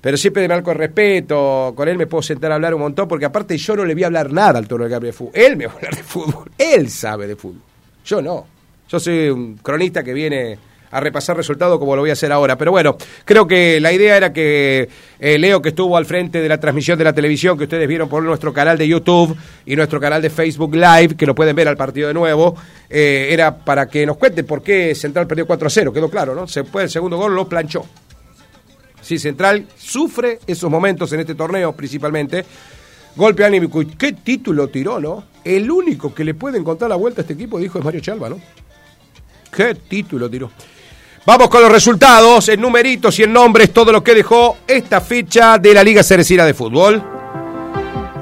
Pero 0.00 0.16
siempre 0.16 0.42
de 0.42 0.48
marco 0.48 0.74
respeto, 0.74 1.72
con 1.76 1.86
él 1.86 1.96
me 1.96 2.08
puedo 2.08 2.20
sentar 2.20 2.50
a 2.50 2.56
hablar 2.56 2.74
un 2.74 2.80
montón, 2.80 3.06
porque 3.06 3.26
aparte 3.26 3.56
yo 3.56 3.76
no 3.76 3.84
le 3.84 3.94
voy 3.94 4.02
a 4.02 4.06
hablar 4.06 4.32
nada 4.32 4.58
al 4.58 4.66
toro 4.66 4.82
de 4.82 4.90
Gabriel 4.90 5.14
Fútbol. 5.14 5.32
Él 5.36 5.56
me 5.56 5.66
va 5.66 5.74
a 5.74 5.76
hablar 5.76 5.94
de 5.94 6.02
fútbol, 6.02 6.50
él 6.58 6.90
sabe 6.90 7.28
de 7.28 7.36
fútbol. 7.36 7.62
Yo 8.04 8.20
no. 8.20 8.44
Yo 8.88 8.98
soy 8.98 9.28
un 9.28 9.58
cronista 9.58 10.02
que 10.02 10.12
viene 10.12 10.58
a 10.90 11.00
repasar 11.00 11.36
resultados 11.36 11.78
como 11.78 11.94
lo 11.94 12.02
voy 12.02 12.10
a 12.10 12.14
hacer 12.14 12.32
ahora. 12.32 12.56
Pero 12.56 12.72
bueno, 12.72 12.96
creo 13.24 13.46
que 13.46 13.80
la 13.80 13.92
idea 13.92 14.16
era 14.16 14.32
que 14.32 14.88
eh, 15.18 15.38
Leo, 15.38 15.62
que 15.62 15.70
estuvo 15.70 15.96
al 15.96 16.06
frente 16.06 16.40
de 16.40 16.48
la 16.48 16.58
transmisión 16.58 16.98
de 16.98 17.04
la 17.04 17.12
televisión, 17.12 17.56
que 17.56 17.64
ustedes 17.64 17.86
vieron 17.86 18.08
por 18.08 18.22
nuestro 18.22 18.52
canal 18.52 18.76
de 18.76 18.88
YouTube 18.88 19.36
y 19.66 19.76
nuestro 19.76 20.00
canal 20.00 20.20
de 20.20 20.30
Facebook 20.30 20.74
Live, 20.74 21.16
que 21.16 21.26
lo 21.26 21.34
pueden 21.34 21.54
ver 21.54 21.68
al 21.68 21.76
partido 21.76 22.08
de 22.08 22.14
nuevo, 22.14 22.56
eh, 22.88 23.28
era 23.30 23.56
para 23.56 23.86
que 23.86 24.04
nos 24.04 24.16
cuente 24.16 24.44
por 24.44 24.62
qué 24.62 24.94
Central 24.94 25.26
perdió 25.26 25.46
4-0. 25.46 25.92
Quedó 25.92 26.10
claro, 26.10 26.34
¿no? 26.34 26.46
Se 26.46 26.64
fue 26.64 26.84
el 26.84 26.90
segundo 26.90 27.16
gol, 27.16 27.34
lo 27.34 27.48
planchó. 27.48 27.84
Sí, 29.00 29.18
Central 29.18 29.66
sufre 29.76 30.40
esos 30.46 30.70
momentos 30.70 31.12
en 31.12 31.20
este 31.20 31.34
torneo 31.34 31.72
principalmente. 31.72 32.44
Golpe 33.16 33.44
anímico. 33.44 33.82
qué 33.98 34.12
título 34.12 34.68
tiró, 34.68 35.00
no? 35.00 35.24
El 35.42 35.70
único 35.70 36.14
que 36.14 36.22
le 36.22 36.34
puede 36.34 36.58
encontrar 36.58 36.90
la 36.90 36.96
vuelta 36.96 37.20
a 37.20 37.22
este 37.22 37.34
equipo, 37.34 37.58
dijo, 37.58 37.78
es 37.78 37.84
Mario 37.84 38.00
Chalva, 38.00 38.28
¿no? 38.28 38.38
Qué 39.50 39.74
título 39.74 40.30
tiró. 40.30 40.50
Vamos 41.26 41.50
con 41.50 41.60
los 41.60 41.70
resultados, 41.70 42.48
en 42.48 42.62
numeritos 42.62 43.18
y 43.18 43.24
en 43.24 43.32
nombres, 43.34 43.74
todo 43.74 43.92
lo 43.92 44.02
que 44.02 44.14
dejó 44.14 44.56
esta 44.66 45.02
fecha 45.02 45.58
de 45.58 45.74
la 45.74 45.84
Liga 45.84 46.02
Cerecina 46.02 46.46
de 46.46 46.54
Fútbol. 46.54 47.02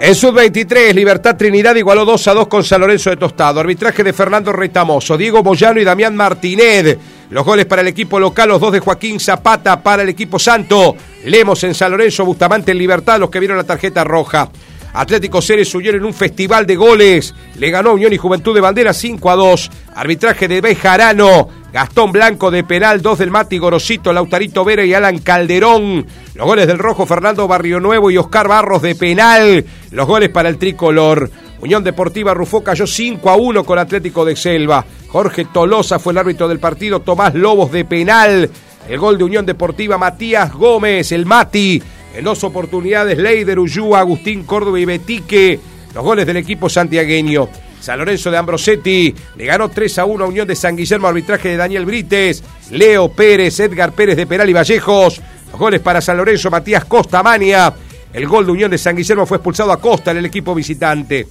En 0.01 0.15
sub-23, 0.15 0.93
Libertad 0.95 1.37
Trinidad 1.37 1.77
igualó 1.77 2.05
2 2.05 2.29
a 2.29 2.35
2 2.35 2.49
con 2.49 2.65
San 2.65 2.81
Lorenzo 2.81 3.11
de 3.11 3.17
Tostado. 3.17 3.61
Arbitraje 3.61 4.03
de 4.03 4.13
Fernando 4.13 4.53
Retamoso, 4.53 5.17
Diego 5.17 5.45
Boyano 5.45 5.81
y 5.81 5.85
Damián 5.85 6.17
Martínez. 6.17 6.99
Los 7.31 7.45
goles 7.45 7.67
para 7.67 7.83
el 7.83 7.89
equipo 7.89 8.19
local, 8.19 8.49
los 8.49 8.61
dos 8.61 8.73
de 8.73 8.81
Joaquín 8.81 9.21
Zapata 9.21 9.81
para 9.81 10.03
el 10.03 10.09
equipo 10.09 10.39
santo. 10.39 10.97
Lemos 11.25 11.63
en 11.63 11.75
San 11.75 11.93
Lorenzo, 11.93 12.25
Bustamante 12.25 12.73
en 12.73 12.79
Libertad, 12.79 13.21
los 13.21 13.31
que 13.31 13.39
vieron 13.39 13.57
la 13.57 13.65
tarjeta 13.65 14.03
roja. 14.03 14.51
Atlético 14.93 15.43
Ceres 15.43 15.69
subió 15.69 15.91
en 15.93 16.05
un 16.05 16.15
festival 16.15 16.67
de 16.67 16.77
goles. 16.77 17.35
Le 17.57 17.71
ganó 17.71 17.95
Unión 17.95 18.13
y 18.13 18.17
Juventud 18.17 18.55
de 18.55 18.61
Bandera 18.61 18.93
5 18.93 19.31
a 19.31 19.37
2. 19.37 19.71
Arbitraje 19.95 20.49
de 20.49 20.61
Bejarano. 20.61 21.49
Gastón 21.73 22.13
Blanco 22.13 22.51
de 22.51 22.65
penal, 22.65 23.03
dos 23.03 23.19
del 23.19 23.31
Mati 23.31 23.59
Gorosito, 23.59 24.11
Lautarito 24.11 24.65
Vera 24.65 24.85
y 24.87 24.95
Alan 24.95 25.19
Calderón. 25.19 26.07
Los 26.35 26.47
goles 26.47 26.67
del 26.67 26.79
Rojo, 26.79 27.05
Fernando 27.05 27.47
Barrio 27.47 27.79
Nuevo 27.79 28.11
y 28.11 28.17
Oscar 28.17 28.49
Barros 28.49 28.81
de 28.81 28.95
penal. 28.95 29.65
Los 29.91 30.07
goles 30.07 30.31
para 30.31 30.49
el 30.49 30.57
tricolor. 30.57 31.31
Unión 31.61 31.85
Deportiva 31.85 32.33
Rufó 32.33 32.63
cayó 32.63 32.87
5 32.87 33.29
a 33.29 33.37
1 33.37 33.65
con 33.65 33.79
Atlético 33.79 34.25
de 34.25 34.35
Selva. 34.35 34.85
Jorge 35.09 35.45
Tolosa 35.45 35.99
fue 35.99 36.13
el 36.13 36.19
árbitro 36.19 36.49
del 36.49 36.59
partido. 36.59 37.01
Tomás 37.01 37.35
Lobos 37.35 37.71
de 37.71 37.85
penal. 37.85 38.51
El 38.89 38.99
gol 38.99 39.19
de 39.19 39.25
Unión 39.25 39.45
Deportiva 39.45 39.99
Matías 39.99 40.53
Gómez, 40.55 41.13
el 41.13 41.27
Mati. 41.27 41.83
En 42.15 42.25
dos 42.25 42.43
oportunidades, 42.45 43.19
Leider 43.19 43.59
Ullúa, 43.59 44.01
Agustín 44.01 44.45
Córdoba 44.45 44.81
y 44.81 44.85
Betique. 44.85 45.61
Los 45.95 46.05
goles 46.05 46.27
del 46.27 46.39
equipo 46.39 46.69
santiagueño. 46.69 47.49
San 47.81 47.99
Lorenzo 47.99 48.31
de 48.31 48.37
Ambrosetti 48.37 49.15
le 49.37 49.45
ganó 49.45 49.69
3 49.69 49.99
a 49.99 50.05
1 50.05 50.25
a 50.25 50.29
Unión 50.29 50.49
de 50.49 50.57
San 50.57 50.77
Guillermo, 50.77 51.07
arbitraje 51.07 51.51
de 51.51 51.57
Daniel 51.57 51.87
Brites, 51.87 52.43
Leo 52.71 53.09
Pérez, 53.11 53.61
Edgar 53.61 53.93
Pérez 53.93 54.17
de 54.17 54.27
Peral 54.27 54.51
y 54.51 54.53
Vallejos. 54.53 55.21
Los 55.51 55.61
goles 55.61 55.81
para 55.81 56.01
San 56.01 56.17
Lorenzo, 56.17 56.51
Matías 56.51 56.85
Costa 56.85 57.23
Mania. 57.23 57.73
El 58.13 58.27
gol 58.27 58.47
de 58.47 58.53
Unión 58.53 58.71
de 58.71 58.79
San 58.79 58.97
Guillermo 58.97 59.27
fue 59.27 59.37
expulsado 59.37 59.71
a 59.71 59.81
Costa 59.81 60.11
en 60.11 60.19
el 60.19 60.27
equipo 60.27 60.55
visitante. 60.55 61.27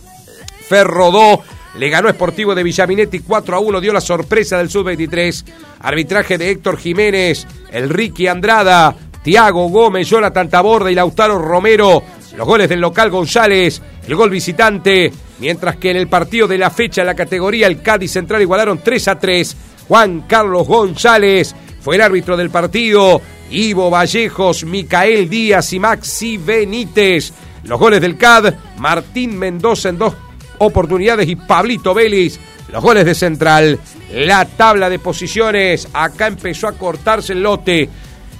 Ferrodó 0.67 1.43
le 1.77 1.89
ganó 1.89 2.09
Sportivo 2.09 2.55
de 2.55 2.63
Villaminetti 2.63 3.19
4 3.19 3.55
a 3.55 3.59
1, 3.59 3.81
dio 3.81 3.93
la 3.93 4.01
sorpresa 4.01 4.57
del 4.57 4.69
Sub-23. 4.69 5.45
Arbitraje 5.81 6.37
de 6.37 6.49
Héctor 6.49 6.77
Jiménez, 6.77 7.45
el 7.71 7.89
Ricky 7.89 8.27
Andrada, 8.27 8.95
Tiago 9.27 9.67
Gómez, 9.67 10.07
Jonathan 10.07 10.47
Taborda 10.47 10.89
y 10.89 10.95
Lautaro 10.95 11.37
Romero. 11.37 12.01
Los 12.37 12.47
goles 12.47 12.69
del 12.69 12.79
local 12.79 13.09
González, 13.09 13.81
el 14.07 14.15
gol 14.15 14.29
visitante 14.29 15.11
Mientras 15.39 15.75
que 15.75 15.91
en 15.91 15.97
el 15.97 16.07
partido 16.07 16.47
de 16.47 16.57
la 16.57 16.69
fecha 16.69 17.01
en 17.01 17.07
la 17.07 17.13
categoría 17.13 17.67
el 17.67 17.81
Cádiz 17.81 18.11
Central 18.11 18.41
igualaron 18.41 18.79
3 18.81 19.07
a 19.09 19.19
3. 19.19 19.57
Juan 19.89 20.21
Carlos 20.29 20.65
González 20.65 21.53
fue 21.81 21.97
el 21.97 22.03
árbitro 22.03 22.37
del 22.37 22.49
partido. 22.49 23.21
Ivo 23.49 23.89
Vallejos, 23.89 24.63
Micael 24.63 25.27
Díaz 25.29 25.73
y 25.73 25.79
Maxi 25.79 26.37
Benítez. 26.37 27.33
Los 27.63 27.81
goles 27.81 27.99
del 27.99 28.15
CAD, 28.15 28.53
Martín 28.77 29.37
Mendoza 29.37 29.89
en 29.89 29.97
dos 29.97 30.13
oportunidades 30.59 31.27
y 31.27 31.35
Pablito 31.35 31.93
Vélez. 31.93 32.39
Los 32.71 32.81
goles 32.81 33.03
de 33.03 33.13
Central. 33.13 33.77
La 34.09 34.45
tabla 34.45 34.89
de 34.89 34.99
posiciones. 34.99 35.89
Acá 35.91 36.27
empezó 36.27 36.69
a 36.69 36.77
cortarse 36.77 37.33
el 37.33 37.43
lote. 37.43 37.89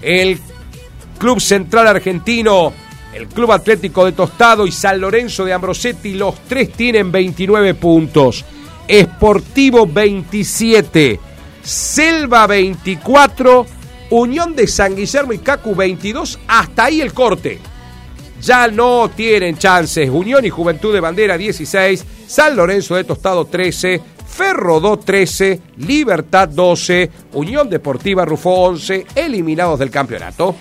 El 0.01 0.39
Club 1.17 1.39
Central 1.41 1.87
Argentino 1.87 2.73
el 3.17 3.27
Club 3.27 3.51
Atlético 3.51 4.05
de 4.05 4.11
Tostado 4.11 4.67
y 4.67 4.71
San 4.71 5.01
Lorenzo 5.01 5.43
de 5.43 5.51
Ambrosetti, 5.51 6.13
los 6.13 6.35
tres 6.47 6.71
tienen 6.71 7.11
29 7.11 7.73
puntos. 7.73 8.45
Esportivo 8.87 9.87
27, 9.87 11.19
Selva 11.63 12.45
24 12.45 13.65
Unión 14.11 14.55
de 14.55 14.67
San 14.67 14.95
Guillermo 14.95 15.33
y 15.33 15.39
Cacu 15.39 15.75
22, 15.75 16.39
hasta 16.47 16.85
ahí 16.85 17.01
el 17.01 17.13
corte. 17.13 17.59
Ya 18.41 18.67
no 18.67 19.09
tienen 19.13 19.57
chances. 19.57 20.09
Unión 20.09 20.45
y 20.45 20.49
Juventud 20.49 20.93
de 20.93 21.01
Bandera 21.01 21.37
16, 21.37 22.05
San 22.27 22.55
Lorenzo 22.55 22.95
de 22.95 23.03
Tostado 23.03 23.45
13, 23.45 23.99
Ferro 24.27 24.79
2 24.79 25.03
13, 25.03 25.61
Libertad 25.77 26.47
12, 26.47 27.09
Unión 27.33 27.69
Deportiva 27.69 28.23
Rufo 28.23 28.51
11, 28.51 29.07
eliminados 29.15 29.79
del 29.79 29.89
campeonato. 29.89 30.55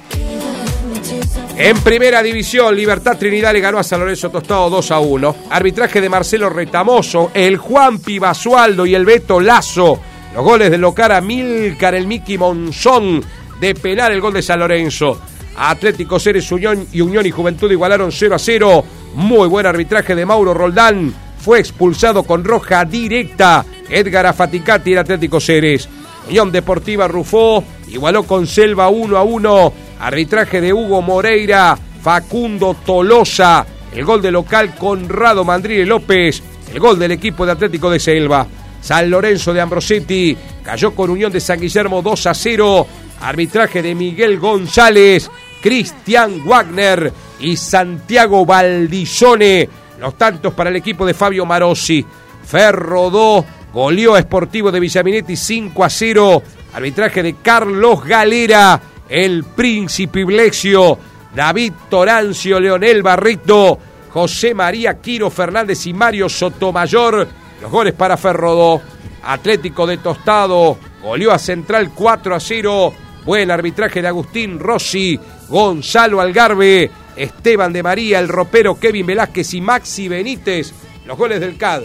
En 1.57 1.79
primera 1.81 2.23
división, 2.23 2.77
Libertad 2.77 3.17
Trinidad 3.19 3.53
le 3.53 3.61
ganó 3.61 3.79
a 3.79 3.83
San 3.83 4.01
Lorenzo 4.01 4.31
Tostado 4.31 4.71
2 4.71 4.91
a 4.91 5.01
1. 5.01 5.37
Arbitraje 5.51 6.01
de 6.01 6.09
Marcelo 6.09 6.51
Retamoso, 6.51 7.31
el 7.35 7.57
Juan 7.57 7.99
Pibasualdo 7.99 8.87
y 8.87 8.95
el 8.95 9.05
Beto 9.05 9.41
Lazo. 9.41 10.01
Los 10.35 10.45
goles 10.45 10.71
de 10.71 10.79
Locara 10.79 11.21
Milcar, 11.21 11.95
el 11.95 12.07
Miki 12.07 12.37
Monzón 12.37 13.25
de 13.61 13.75
pelar 13.75 14.13
el 14.13 14.21
gol 14.21 14.35
de 14.35 14.43
San 14.43 14.61
Lorenzo. 14.61 15.19
Atlético 15.57 16.19
Ceres 16.21 16.51
Unión 16.53 16.87
y 16.93 17.01
Unión 17.01 17.25
y 17.25 17.31
Juventud 17.31 17.71
igualaron 17.71 18.13
0 18.13 18.35
a 18.35 18.39
0. 18.39 18.85
Muy 19.15 19.49
buen 19.49 19.67
arbitraje 19.67 20.15
de 20.15 20.27
Mauro 20.27 20.53
Roldán. 20.53 21.15
Fue 21.39 21.59
expulsado 21.59 22.25
con 22.25 22.45
roja 22.45 22.85
directa. 22.85 23.65
Edgar 23.89 24.27
Afaticati, 24.27 24.93
el 24.93 24.99
Atlético 24.99 25.41
Ceres. 25.41 25.89
Unión 26.29 26.53
Deportiva 26.53 27.09
Rufó 27.09 27.65
igualó 27.89 28.25
con 28.25 28.47
Selva 28.47 28.89
1 28.89 29.17
a 29.17 29.23
1. 29.23 29.73
Arbitraje 30.01 30.61
de 30.61 30.73
Hugo 30.73 31.03
Moreira, 31.03 31.77
Facundo 32.03 32.77
Tolosa. 32.85 33.67
El 33.93 34.05
gol 34.05 34.21
de 34.21 34.31
local 34.31 34.75
Conrado 34.75 35.45
Mandrile 35.45 35.87
López. 35.87 36.43
El 36.73 36.79
gol 36.79 36.99
del 36.99 37.13
equipo 37.13 37.47
de 37.47 37.53
Atlético 37.53 37.91
de 37.91 37.99
Selva. 37.99 38.47
San 38.81 39.11
Lorenzo 39.11 39.53
de 39.53 39.61
Ambrosetti 39.61 40.37
cayó 40.63 40.95
con 40.95 41.11
Unión 41.11 41.33
de 41.33 41.41
San 41.41 41.61
Guillermo 41.61 42.03
2 42.03 42.27
a 42.27 42.35
0. 42.35 42.87
Arbitraje 43.21 43.83
de 43.83 43.95
Miguel 43.95 44.39
González, 44.39 45.31
Cristian 45.63 46.45
Wagner 46.45 47.13
y 47.41 47.57
Santiago 47.57 48.45
Valdizone. 48.45 49.69
Los 49.99 50.19
tantos 50.19 50.53
para 50.53 50.71
el 50.71 50.77
equipo 50.77 51.07
de 51.07 51.15
Fabio 51.15 51.47
Marossi. 51.47 52.05
Ferro 52.45 53.11
2, 53.11 53.45
goleó 53.73 54.15
a 54.15 54.21
Sportivo 54.21 54.71
de 54.71 54.79
Villaminetti 54.79 55.35
5 55.37 55.83
a 55.83 55.91
0. 55.91 56.43
Arbitraje 56.75 57.23
de 57.23 57.37
Carlos 57.43 58.05
Galera, 58.05 58.81
el 59.09 59.45
Príncipe 59.45 60.21
Iblexio, 60.21 60.99
David 61.35 61.73
Torancio, 61.89 62.61
Leonel 62.61 63.03
Barrito, 63.03 63.79
José 64.11 64.55
María 64.55 65.01
Quiro 65.01 65.31
Fernández 65.31 65.87
y 65.87 65.93
Mario 65.93 66.29
Sotomayor. 66.29 67.29
Los 67.61 67.71
goles 67.71 67.95
para 67.95 68.17
Ferro 68.17 68.55
2. 68.55 68.83
Atlético 69.25 69.87
de 69.87 69.99
Tostado 69.99 70.79
goleó 71.03 71.33
a 71.33 71.39
Central 71.39 71.91
4 71.95 72.35
a 72.35 72.41
0. 72.41 72.95
Buen 73.25 73.51
arbitraje 73.51 74.01
de 74.01 74.09
Agustín 74.09 74.59
Rossi, 74.59 75.19
Gonzalo 75.49 76.21
Algarve, 76.21 76.91
Esteban 77.17 77.73
de 77.73 77.83
María, 77.83 78.21
el 78.21 78.29
ropero 78.29 78.79
Kevin 78.79 79.07
Velázquez 79.07 79.53
y 79.55 79.61
Maxi 79.61 80.09
Benítez. 80.09 80.73
Los 81.05 81.19
goles 81.19 81.41
del 81.41 81.57
CAD. 81.57 81.83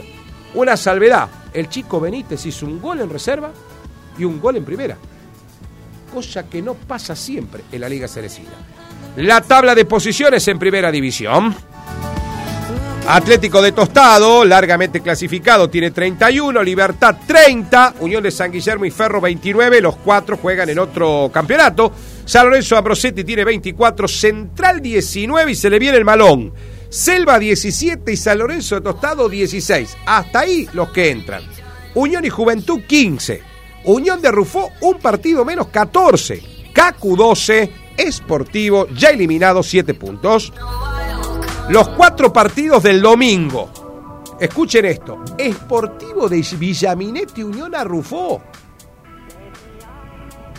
Una 0.54 0.78
salvedad. 0.78 1.30
El 1.54 1.68
chico 1.68 2.00
Benítez 2.00 2.46
hizo 2.46 2.66
un 2.66 2.80
gol 2.80 3.02
en 3.02 3.10
reserva 3.10 3.52
y 4.18 4.24
un 4.24 4.40
gol 4.40 4.58
en 4.58 4.66
primera. 4.66 4.98
Cosa 6.14 6.50
que 6.50 6.62
no 6.62 6.74
pasa 6.74 7.16
siempre 7.16 7.64
en 7.72 7.82
la 7.82 7.90
Liga 7.90 8.08
Cerecina. 8.08 8.50
La 9.18 9.42
tabla 9.42 9.76
de 9.76 9.86
posiciones 9.86 10.48
en 10.48 10.60
primera 10.60 10.92
división. 10.92 11.56
Atlético 13.08 13.62
de 13.62 13.72
Tostado, 13.72 14.46
largamente 14.46 15.02
clasificado, 15.02 15.70
tiene 15.70 15.92
31, 15.92 16.62
Libertad 16.64 17.18
30, 17.26 17.96
Unión 18.00 18.22
de 18.22 18.30
San 18.30 18.52
Guillermo 18.52 18.86
y 18.86 18.92
Ferro 18.92 19.20
29, 19.20 19.82
los 19.82 19.98
cuatro 19.98 20.38
juegan 20.38 20.70
en 20.70 20.80
otro 20.80 21.30
campeonato. 21.34 21.92
San 22.26 22.46
Lorenzo 22.46 22.78
Ambrosetti 22.78 23.24
tiene 23.24 23.44
24, 23.44 24.08
Central 24.08 24.82
19 24.82 25.52
y 25.52 25.56
se 25.56 25.70
le 25.70 25.80
viene 25.80 25.98
el 25.98 26.06
malón. 26.06 26.54
Selva 26.90 27.40
17 27.40 28.12
y 28.12 28.18
San 28.18 28.38
Lorenzo 28.38 28.76
de 28.76 28.82
Tostado 28.82 29.28
16. 29.28 29.98
Hasta 30.06 30.40
ahí 30.42 30.70
los 30.74 30.90
que 30.92 31.10
entran. 31.10 31.44
Unión 31.96 32.24
y 32.24 32.30
Juventud 32.30 32.82
15. 32.88 33.51
Unión 33.86 34.22
de 34.22 34.32
Rufó 34.32 34.70
un 34.82 35.00
partido 35.00 35.44
menos 35.44 35.68
14. 35.68 36.42
Cacu 36.74 37.16
12. 37.16 37.72
Esportivo 37.98 38.88
ya 38.88 39.10
eliminado 39.10 39.64
7 39.64 39.94
puntos. 39.94 40.54
Los 41.70 41.90
cuatro 41.90 42.34
partidos 42.34 42.84
del 42.84 43.02
domingo. 43.02 43.70
Escuchen 44.40 44.86
esto. 44.86 45.24
Esportivo 45.38 46.28
de 46.28 46.46
Villaminetti 46.58 47.44
Unión 47.44 47.76
a 47.76 47.84
Rufó. 47.84 48.42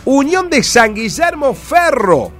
Unión 0.05 0.49
de 0.49 0.63
San 0.63 0.93
Guillermo 0.93 1.53
Ferro. 1.53 2.31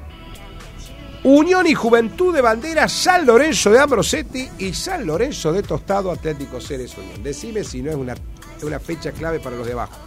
Unión 1.24 1.65
y 1.67 1.74
Juventud 1.74 2.34
de 2.34 2.41
Bandera 2.41 2.89
San 2.89 3.26
Lorenzo 3.26 3.72
de 3.72 3.80
Ambrosetti 3.80 4.50
y 4.60 4.74
San 4.74 5.06
Lorenzo 5.06 5.54
de 5.54 5.63
Tostado 5.63 6.12
Atlético 6.12 6.60
Ceres 6.60 6.98
Unión. 6.98 7.24
Decime 7.24 7.63
si 7.63 7.82
no 7.82 7.91
es 7.91 7.96
una, 7.96 8.15
una 8.62 8.80
fecha 8.80 9.13
clave 9.13 9.39
para 9.39 9.56
los 9.56 9.65
de 9.65 9.74
abajo. 9.74 9.98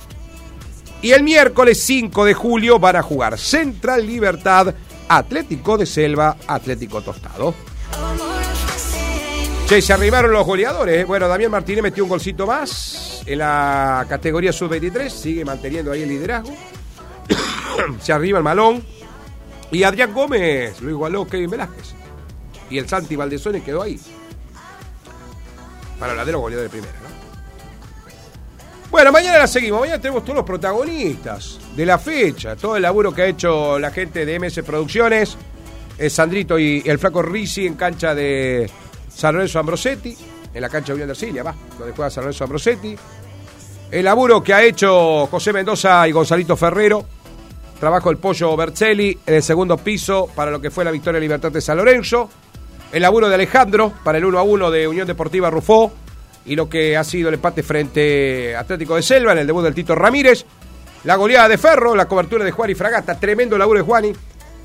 Y 1.03 1.13
el 1.13 1.23
miércoles 1.23 1.81
5 1.83 2.25
de 2.25 2.35
julio 2.35 2.79
van 2.79 2.97
a 2.97 3.03
jugar 3.03 3.39
Central 3.39 4.07
Libertad, 4.07 4.75
Atlético 5.09 5.77
de 5.77 5.87
Selva, 5.87 6.37
Atlético 6.47 7.03
Tostado. 7.03 7.55
Che, 9.69 9.83
se 9.83 9.93
arribaron 9.93 10.33
los 10.33 10.47
goleadores. 10.47 11.03
¿eh? 11.03 11.05
Bueno, 11.05 11.29
Damián 11.29 11.51
Martínez 11.51 11.83
metió 11.83 12.05
un 12.05 12.11
golcito 12.11 12.47
más 12.47 13.23
en 13.27 13.41
la 13.41 14.07
categoría 14.09 14.53
sub-23, 14.53 15.09
sigue 15.09 15.45
manteniendo 15.45 15.91
ahí 15.93 16.03
el 16.03 16.09
liderazgo. 16.09 16.55
se 18.01 18.13
arriba 18.13 18.39
el 18.39 18.45
malón. 18.45 18.85
Y 19.71 19.83
Adrián 19.83 20.15
Gómez 20.15 20.81
lo 20.81 20.91
igualó 20.91 21.27
Kevin 21.27 21.51
Velázquez. 21.51 21.95
Y 22.71 22.79
el 22.79 22.89
Santi 22.89 23.17
Valdesone 23.17 23.63
quedó 23.63 23.83
ahí. 23.83 24.01
Para 25.99 26.15
los 26.15 26.41
goleadores 26.41 26.71
de 26.73 26.79
primera. 26.79 27.06
Bueno, 28.97 29.13
mañana 29.13 29.41
la 29.41 29.47
seguimos. 29.47 29.81
Mañana 29.81 30.01
tenemos 30.01 30.25
todos 30.25 30.37
los 30.37 30.47
protagonistas 30.47 31.59
de 31.77 31.85
la 31.85 31.99
fecha. 31.99 32.57
Todo 32.57 32.77
el 32.77 32.83
laburo 32.83 33.13
que 33.13 33.21
ha 33.21 33.27
hecho 33.27 33.79
la 33.79 33.91
gente 33.91 34.25
de 34.25 34.41
MS 34.41 34.63
Producciones. 34.65 35.37
El 35.99 36.11
Sandrito 36.11 36.59
y 36.59 36.83
el 36.83 36.99
Flaco 36.99 37.21
Risi 37.21 37.67
en 37.67 37.75
cancha 37.75 38.15
de 38.15 38.71
San 39.15 39.35
Lorenzo 39.35 39.59
Ambrosetti. 39.59 40.17
En 40.55 40.63
la 40.63 40.71
cancha 40.71 40.87
de 40.87 40.95
Unión 40.95 41.09
de 41.09 41.13
Arcilia, 41.13 41.43
va. 41.43 41.55
Donde 41.79 41.93
juega 41.95 42.09
San 42.09 42.25
Lorenzo 42.25 42.45
Ambrosetti. 42.45 42.97
El 43.91 44.03
laburo 44.03 44.43
que 44.43 44.55
ha 44.55 44.63
hecho 44.63 45.27
José 45.27 45.53
Mendoza 45.53 46.09
y 46.09 46.13
Gonzalito 46.13 46.57
Ferrero 46.57 47.05
Trabajo 47.79 48.09
el 48.09 48.17
pollo 48.17 48.57
Bercelli 48.57 49.19
en 49.27 49.35
el 49.35 49.43
segundo 49.43 49.77
piso 49.77 50.27
para 50.35 50.51
lo 50.51 50.59
que 50.59 50.71
fue 50.71 50.87
la 50.87 50.91
victoria 50.91 51.21
Libertad 51.21 51.53
de 51.53 51.61
San 51.61 51.77
Lorenzo. 51.77 52.31
El 52.91 53.03
laburo 53.03 53.29
de 53.29 53.35
Alejandro 53.35 53.93
para 54.03 54.17
el 54.17 54.25
1 54.25 54.39
a 54.39 54.43
1 54.43 54.71
de 54.71 54.89
Unión 54.89 55.07
Deportiva 55.07 55.51
Rufó. 55.51 55.93
Y 56.47 56.57
lo 56.57 56.69
que 56.69 56.97
ha 56.97 57.05
sido 57.05 57.29
el 57.29 57.35
empate 57.35 57.63
frente 57.63 58.55
Atlético 58.57 58.97
de 58.97 59.03
Selva 59.03 59.33
en 59.33 59.39
el 59.39 59.47
debut 59.47 59.65
del 59.65 59.75
Tito 59.75 59.95
Ramírez. 59.95 60.45
La 61.05 61.17
goleada 61.17 61.49
de 61.49 61.59
Ferro, 61.59 61.95
la 61.95 62.07
cobertura 62.07 62.45
de 62.45 62.51
Juan 62.51 62.71
y 62.71 62.75
Fragata. 62.75 63.19
Tremendo 63.19 63.59
laburo 63.59 63.79
de 63.79 63.85
Juani 63.85 64.13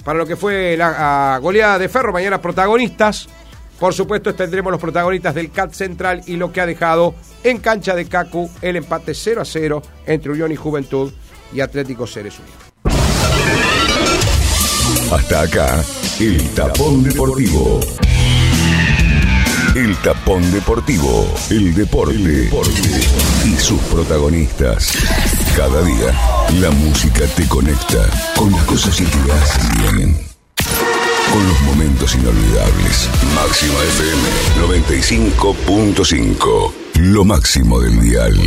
para 0.04 0.18
lo 0.18 0.26
que 0.26 0.36
fue 0.36 0.76
la 0.78 1.40
goleada 1.42 1.80
de 1.80 1.90
Ferro. 1.90 2.14
Mañana 2.14 2.42
protagonistas. 2.42 3.28
Por 3.80 3.94
supuesto, 3.96 4.36
tendremos 4.36 4.72
los 4.72 4.80
protagonistas 4.80 5.34
del 5.34 5.50
CAT 5.50 5.74
Central 5.74 6.22
y 6.28 6.36
lo 6.36 6.52
que 6.52 6.62
ha 6.62 6.68
dejado 6.68 7.16
en 7.44 7.58
cancha 7.58 7.96
de 7.96 8.06
Cacu 8.06 8.48
el 8.62 8.76
empate 8.76 9.16
0 9.16 9.42
a 9.42 9.46
0 9.46 9.82
entre 10.06 10.32
Unión 10.32 10.52
y 10.52 10.56
Juventud 10.56 11.12
y 11.52 11.62
Atlético 11.62 12.06
Ceres 12.06 12.38
Unidos. 12.38 12.62
Hasta 15.12 15.42
acá, 15.42 15.84
el 16.20 16.48
tapón 16.52 17.04
deportivo. 17.04 17.80
El 19.76 19.96
tapón 19.98 20.21
deportivo, 20.40 21.28
el 21.50 21.74
deporte, 21.74 22.50
y 23.46 23.56
sus 23.58 23.82
protagonistas. 23.82 24.94
Cada 25.58 25.84
día, 25.84 26.16
la 26.62 26.72
música 26.72 27.26
te 27.36 27.46
conecta 27.50 28.10
con 28.38 28.50
las 28.52 28.64
cosas 28.64 28.96
que 28.96 29.04
te 29.04 29.32
hacen 29.32 29.96
bien. 29.96 30.18
Con 31.34 31.46
los 31.48 31.62
momentos 31.64 32.16
inolvidables. 32.16 33.10
Máxima 33.36 33.84
FM 33.98 34.22
95.5. 34.68 36.72
Lo 36.96 37.26
máximo 37.26 37.82
del 37.82 38.00
dial. 38.00 38.40